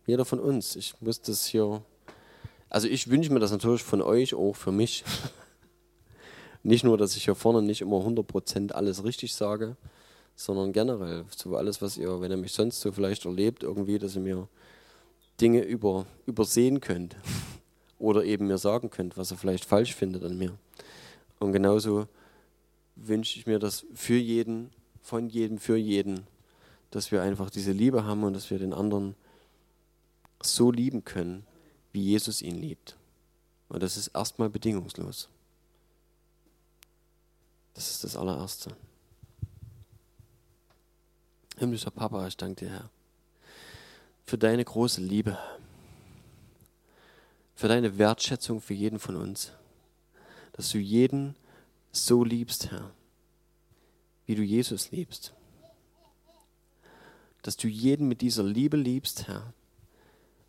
[0.08, 0.76] Jeder von uns.
[0.76, 1.84] Ich muss das hier.
[2.70, 5.04] Also ich wünsche mir das natürlich von euch, auch für mich.
[6.64, 9.76] nicht nur, dass ich hier vorne nicht immer 100% alles richtig sage,
[10.36, 14.16] sondern generell so alles, was ihr, wenn ihr mich sonst so vielleicht erlebt, irgendwie, dass
[14.16, 14.48] ihr mir
[15.40, 17.16] Dinge über, übersehen könnt
[18.00, 20.58] oder eben mir sagen könnt, was ihr vielleicht falsch findet an mir.
[21.40, 22.08] Und genauso
[22.96, 24.70] wünsche ich mir das für jeden,
[25.02, 26.28] von jedem, für jeden,
[26.92, 29.16] dass wir einfach diese Liebe haben und dass wir den anderen
[30.44, 31.46] so lieben können,
[31.94, 32.98] wie Jesus ihn liebt.
[33.70, 35.30] Und das ist erstmal bedingungslos.
[37.74, 38.76] Das ist das allererste.
[41.58, 42.90] Himmlischer Papa, ich danke dir, Herr,
[44.26, 45.38] für deine große Liebe,
[47.56, 49.52] für deine Wertschätzung für jeden von uns,
[50.54, 51.36] dass du jeden
[51.92, 52.92] so liebst, Herr,
[54.26, 55.34] wie du Jesus liebst
[57.42, 59.54] dass du jeden mit dieser Liebe liebst, Herr,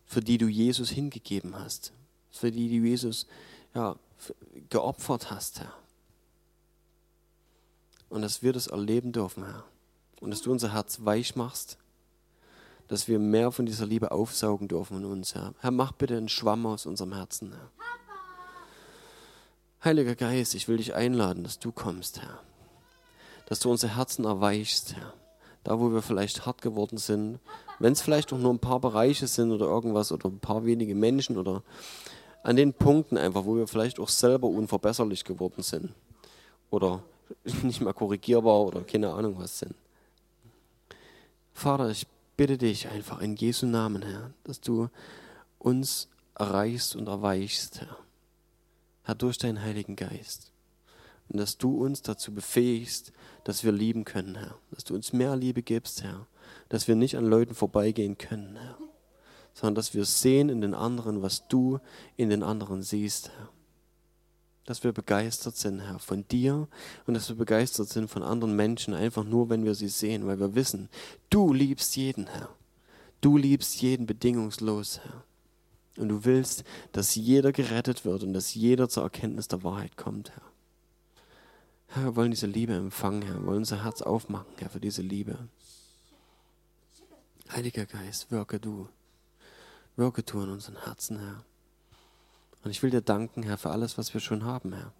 [0.04, 1.92] für die du Jesus hingegeben hast,
[2.30, 3.26] für die du Jesus
[3.74, 3.96] ja,
[4.68, 5.72] geopfert hast, Herr.
[8.08, 9.64] Und dass wir das erleben dürfen, Herr.
[10.20, 11.78] Und dass du unser Herz weich machst,
[12.88, 15.54] dass wir mehr von dieser Liebe aufsaugen dürfen in uns, Herr.
[15.60, 17.70] Herr, mach bitte einen Schwamm aus unserem Herzen, Herr.
[19.82, 22.40] Heiliger Geist, ich will dich einladen, dass du kommst, Herr.
[23.46, 25.14] Dass du unsere Herzen erweichst, Herr
[25.64, 27.38] da wo wir vielleicht hart geworden sind,
[27.78, 30.94] wenn es vielleicht auch nur ein paar Bereiche sind oder irgendwas oder ein paar wenige
[30.94, 31.62] Menschen oder
[32.42, 35.92] an den Punkten einfach, wo wir vielleicht auch selber unverbesserlich geworden sind
[36.70, 37.02] oder
[37.62, 39.74] nicht mehr korrigierbar oder keine Ahnung was sind.
[41.52, 42.06] Vater, ich
[42.36, 44.88] bitte dich einfach in Jesu Namen, Herr, dass du
[45.58, 47.96] uns erreichst und erweichst, Herr.
[49.04, 50.50] Herr, durch deinen Heiligen Geist.
[51.28, 53.12] Und dass du uns dazu befähigst,
[53.44, 54.56] dass wir lieben können, Herr.
[54.70, 56.26] Dass du uns mehr Liebe gibst, Herr.
[56.68, 58.78] Dass wir nicht an Leuten vorbeigehen können, Herr.
[59.54, 61.78] Sondern dass wir sehen in den anderen, was du
[62.16, 63.48] in den anderen siehst, Herr.
[64.64, 66.68] Dass wir begeistert sind, Herr, von dir
[67.06, 70.38] und dass wir begeistert sind von anderen Menschen, einfach nur, wenn wir sie sehen, weil
[70.38, 70.88] wir wissen,
[71.30, 72.48] du liebst jeden, Herr.
[73.20, 75.24] Du liebst jeden bedingungslos, Herr.
[75.96, 80.30] Und du willst, dass jeder gerettet wird und dass jeder zur Erkenntnis der Wahrheit kommt,
[80.30, 80.51] Herr.
[81.94, 83.34] Herr, wir wollen diese Liebe empfangen, Herr.
[83.34, 85.36] Wir wollen unser Herz aufmachen, Herr, für diese Liebe.
[87.50, 88.88] Heiliger Geist, wirke du.
[89.96, 91.44] Wirke du in unseren Herzen, Herr.
[92.64, 94.90] Und ich will dir danken, Herr, für alles, was wir schon haben, Herr.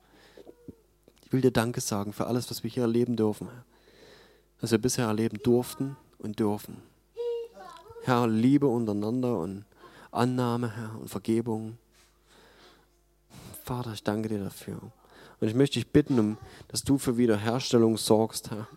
[1.25, 3.65] Ich will dir Danke sagen für alles, was wir hier erleben dürfen, Herr.
[4.61, 6.77] Was wir bisher erleben durften und dürfen.
[8.03, 9.65] Herr, Liebe untereinander und
[10.11, 11.79] Annahme, Herr, und Vergebung.
[13.65, 14.93] Vater, ich danke dir dafür.
[15.43, 16.39] Und ich möchte dich bitten,
[16.69, 18.69] dass du für Wiederherstellung sorgst, Herr.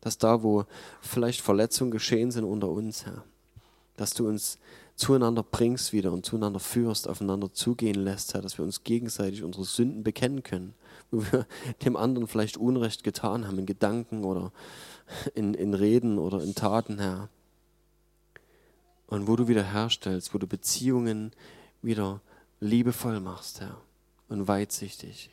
[0.00, 0.64] Dass da, wo
[1.00, 3.22] vielleicht Verletzungen geschehen sind unter uns, Herr,
[3.96, 4.58] dass du uns
[4.96, 9.64] zueinander bringst wieder und zueinander führst, aufeinander zugehen lässt, Herr, dass wir uns gegenseitig unsere
[9.64, 10.74] Sünden bekennen können,
[11.12, 11.46] wo wir
[11.84, 14.50] dem anderen vielleicht Unrecht getan haben, in Gedanken oder
[15.36, 17.28] in, in Reden oder in Taten, Herr.
[19.06, 21.30] Und wo du wieder herstellst, wo du Beziehungen
[21.80, 22.20] wieder
[22.58, 23.80] liebevoll machst, Herr,
[24.28, 25.30] und weitsichtig.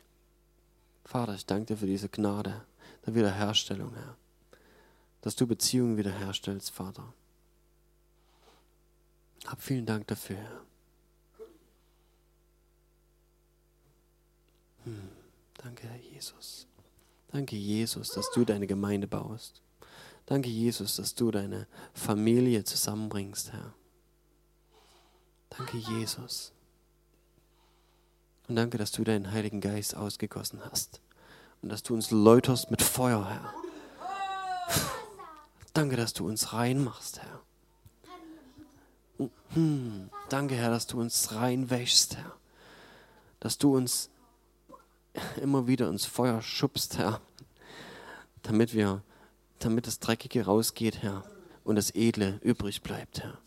[1.06, 2.66] Vater, ich danke dir für diese Gnade
[3.06, 4.16] der Wiederherstellung, Herr.
[5.20, 7.14] Dass du Beziehungen wiederherstellst, Vater.
[9.46, 10.62] Hab vielen Dank dafür, Herr.
[14.84, 15.08] Hm,
[15.54, 16.66] danke, Herr Jesus.
[17.28, 19.62] Danke, Jesus, dass du deine Gemeinde baust.
[20.26, 23.74] Danke, Jesus, dass du deine Familie zusammenbringst, Herr.
[25.50, 26.52] Danke, Jesus.
[28.48, 31.00] Und danke, dass du deinen Heiligen Geist ausgegossen hast.
[31.62, 33.54] Und dass du uns läuterst mit Feuer, Herr.
[35.72, 39.28] Danke, dass du uns reinmachst, Herr.
[39.50, 42.32] Hm, danke, Herr, dass du uns reinwäschst, Herr.
[43.40, 44.10] Dass du uns
[45.40, 47.20] immer wieder ins Feuer schubst, Herr.
[48.42, 49.02] Damit wir
[49.58, 51.24] damit das Dreckige rausgeht, Herr,
[51.64, 53.38] und das Edle übrig bleibt, Herr.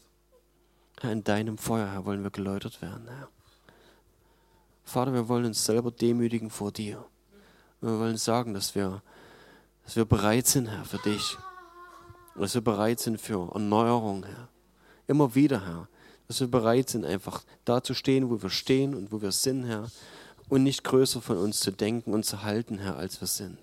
[1.01, 3.29] Herr, in deinem Feuer, Herr, wollen wir geläutert werden, Herr.
[4.89, 7.05] Vater, wir wollen uns selber demütigen vor dir.
[7.79, 9.03] Wir wollen sagen, dass wir,
[9.85, 11.37] dass wir bereit sind, Herr, für dich.
[12.35, 14.49] Dass wir bereit sind für Erneuerung, Herr.
[15.05, 15.87] Immer wieder, Herr.
[16.27, 19.65] Dass wir bereit sind, einfach da zu stehen, wo wir stehen und wo wir sind,
[19.65, 19.91] Herr.
[20.47, 23.59] Und nicht größer von uns zu denken und zu halten, Herr, als wir sind.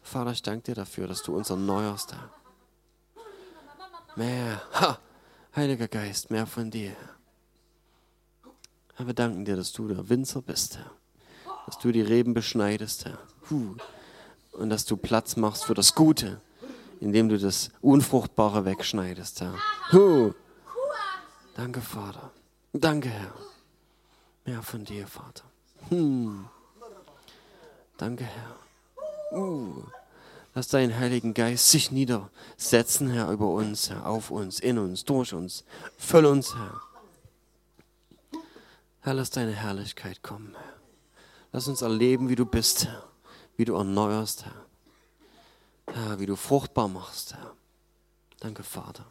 [0.00, 2.30] Vater, ich danke dir dafür, dass du uns erneuerst, Herr.
[4.14, 5.00] Mehr, ha,
[5.56, 6.90] Heiliger Geist, mehr von dir.
[6.90, 7.13] Herr,
[8.98, 10.90] wir danken dir, dass du der Winzer bist, Herr.
[11.66, 13.18] Dass du die Reben beschneidest, Herr.
[13.50, 13.74] Huh.
[14.52, 16.40] Und dass du Platz machst für das Gute,
[17.00, 19.54] indem du das Unfruchtbare wegschneidest, Herr.
[19.92, 20.32] Huh.
[21.54, 22.30] Danke, Vater.
[22.72, 23.34] Danke, Herr.
[24.44, 25.44] Mehr von dir, Vater.
[25.88, 26.46] Hm.
[27.96, 29.38] Danke, Herr.
[29.38, 29.82] Uh,
[30.54, 35.32] lass deinen Heiligen Geist sich niedersetzen, Herr, über uns, Herr, auf uns, in uns, durch
[35.32, 35.64] uns.
[35.96, 36.80] Füll uns, Herr.
[39.04, 40.80] Herr, lass deine Herrlichkeit kommen, Herr.
[41.52, 43.06] Lass uns erleben, wie du bist, Herr.
[43.58, 44.64] Wie du erneuerst, Herr.
[45.92, 47.54] Herr, wie du fruchtbar machst, Herr.
[48.40, 49.04] Danke, Vater.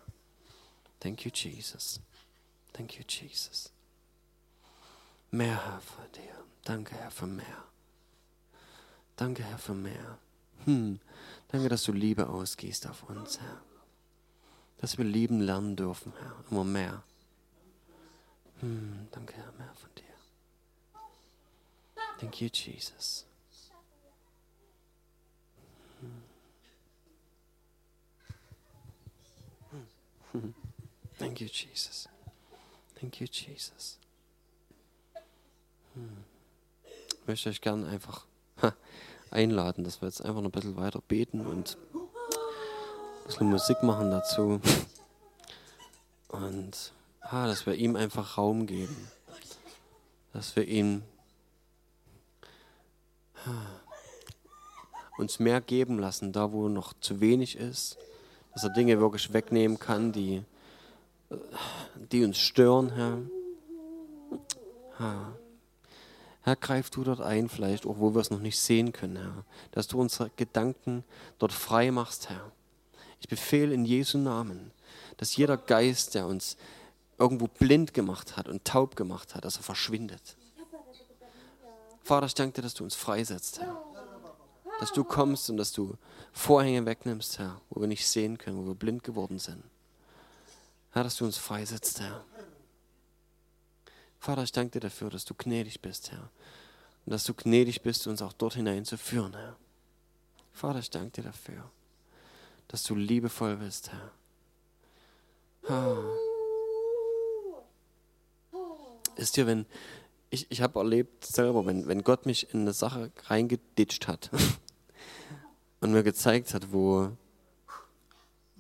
[1.00, 2.02] Thank you, Jesus.
[2.74, 3.72] Thank you, Jesus.
[5.30, 6.44] Mehr, Herr, von dir.
[6.64, 7.64] Danke, Herr, für mehr.
[9.16, 10.18] Danke, Herr, für mehr.
[10.66, 11.00] Hm.
[11.50, 13.62] Danke, dass du Liebe ausgehst auf uns, Herr.
[14.80, 16.34] Dass wir lieben lernen dürfen, Herr.
[16.50, 17.04] Immer mehr.
[18.60, 19.08] Hm.
[19.12, 20.04] Danke, Herr, mehr von dir.
[22.20, 23.26] Thank you, Jesus.
[30.32, 30.54] Hm.
[31.18, 32.08] Thank you, Jesus.
[33.00, 34.00] Thank you, Jesus.
[35.94, 36.24] Hm.
[36.84, 38.26] Ich möchte euch gerne einfach
[39.32, 44.12] einladen, dass wir jetzt einfach noch ein bisschen weiter beten und ein bisschen Musik machen
[44.12, 44.60] dazu.
[46.30, 46.94] Und
[47.24, 48.96] ah, dass wir ihm einfach Raum geben.
[50.34, 51.04] Dass wir ihm
[53.46, 53.50] ah,
[55.18, 57.98] uns mehr geben lassen, da wo noch zu wenig ist.
[58.54, 60.44] Dass er Dinge wirklich wegnehmen kann, die,
[62.12, 63.18] die uns stören, Herr.
[65.00, 65.34] Ah.
[66.44, 69.46] Herr, greif du dort ein, vielleicht auch wo wir es noch nicht sehen können, Herr.
[69.72, 71.04] Dass du unsere Gedanken
[71.40, 72.52] dort frei machst, Herr.
[73.22, 74.72] Ich befehle in Jesu Namen,
[75.16, 76.58] dass jeder Geist, der uns
[77.18, 80.36] irgendwo blind gemacht hat und taub gemacht hat, dass er verschwindet.
[82.04, 83.82] Vater, ich danke dir, dass du uns freisetzt, Herr.
[84.80, 85.96] Dass du kommst und dass du
[86.34, 89.64] Vorhänge wegnimmst, Herr, wo wir nicht sehen können, wo wir blind geworden sind.
[90.92, 92.26] Herr, dass du uns freisetzt, Herr.
[94.20, 96.30] Vater, ich danke dir dafür, dass du gnädig bist, Herr.
[97.06, 99.56] Und dass du gnädig bist, uns auch dort hineinzuführen, Herr.
[100.54, 101.70] Vater, ich danke dir dafür,
[102.68, 104.12] dass du liebevoll bist, Herr.
[105.70, 106.33] Ah.
[109.16, 109.66] Ist dir, wenn,
[110.30, 114.32] ich, ich habe erlebt selber, wenn, wenn Gott mich in eine Sache reingeditscht hat
[115.82, 117.10] und mir gezeigt hat, wo,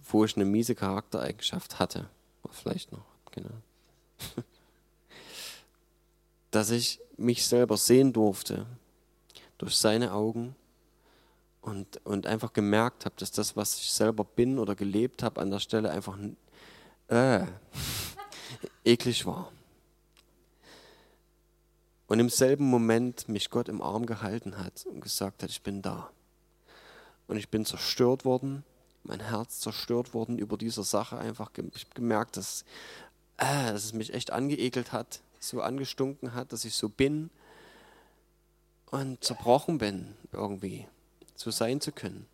[0.03, 2.09] wo ich eine miese Charaktereigenschaft hatte,
[2.51, 3.49] vielleicht noch, genau,
[6.51, 8.67] dass ich mich selber sehen durfte
[9.57, 10.55] durch seine Augen
[11.61, 15.49] und, und einfach gemerkt habe, dass das, was ich selber bin oder gelebt habe, an
[15.49, 16.17] der Stelle einfach
[17.07, 17.45] äh,
[18.85, 19.51] eklig war.
[22.13, 25.81] Und im selben Moment mich Gott im Arm gehalten hat und gesagt hat, ich bin
[25.81, 26.11] da.
[27.25, 28.63] Und ich bin zerstört worden,
[29.01, 31.17] mein Herz zerstört worden über diese Sache.
[31.17, 31.53] Einfach
[31.95, 32.65] gemerkt, dass,
[33.37, 37.31] äh, dass es mich echt angeekelt hat, so angestunken hat, dass ich so bin
[38.91, 40.85] und zerbrochen bin irgendwie,
[41.33, 42.27] so sein zu können.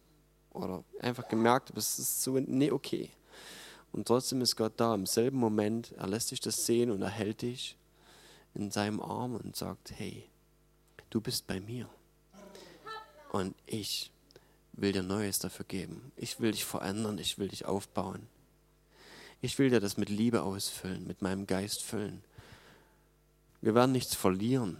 [0.52, 3.12] Oder einfach gemerkt, es ist so, nee, okay.
[3.94, 7.12] Und trotzdem ist Gott da im selben Moment, er lässt dich das sehen und er
[7.12, 7.78] hält dich
[8.54, 10.28] in seinem Arm und sagt, hey,
[11.10, 11.90] du bist bei mir.
[13.32, 14.12] Und ich
[14.74, 16.12] will dir Neues dafür geben.
[16.16, 18.28] Ich will dich verändern, ich will dich aufbauen.
[19.42, 22.24] Ich will dir das mit Liebe ausfüllen, mit meinem Geist füllen.
[23.62, 24.78] Wir werden nichts verlieren.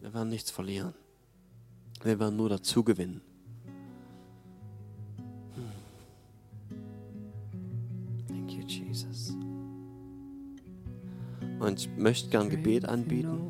[0.00, 0.94] Wir werden nichts verlieren.
[2.02, 3.20] Wir werden nur dazu gewinnen.
[11.58, 13.40] Und ich möchte gern Gebet anbieten.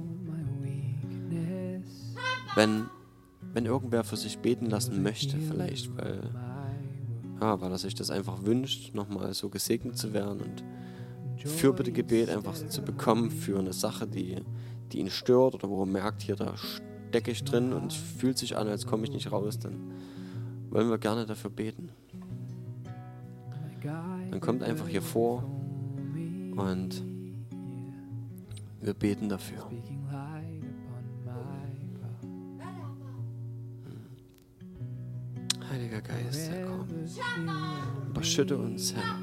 [2.54, 2.86] Wenn,
[3.52, 6.30] wenn irgendwer für sich beten lassen möchte, vielleicht, weil,
[7.40, 10.64] ja, weil er sich das einfach wünscht, nochmal so gesegnet zu werden und
[11.46, 14.36] Fürbitte-Gebet einfach zu bekommen für eine Sache, die,
[14.92, 18.56] die ihn stört oder wo er merkt, hier, da stecke ich drin und fühlt sich
[18.56, 19.92] an, als komme ich nicht raus, dann
[20.70, 21.90] wollen wir gerne dafür beten.
[23.82, 25.44] Dann kommt einfach hier vor
[26.56, 27.02] und
[28.80, 29.68] wir beten dafür.
[35.70, 36.88] Heiliger Geist, Herr, komm.
[38.10, 39.18] Überschütte uns, Herr.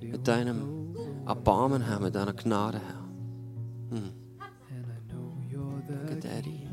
[0.00, 0.94] Mit deinem
[1.26, 3.98] Erbarmen, Herr, mit deiner Gnade, Herr.
[3.98, 4.12] Hm.
[5.88, 6.66] Danke, Daddy.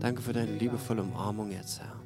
[0.00, 2.02] Danke für deine liebevolle Umarmung jetzt, Herr.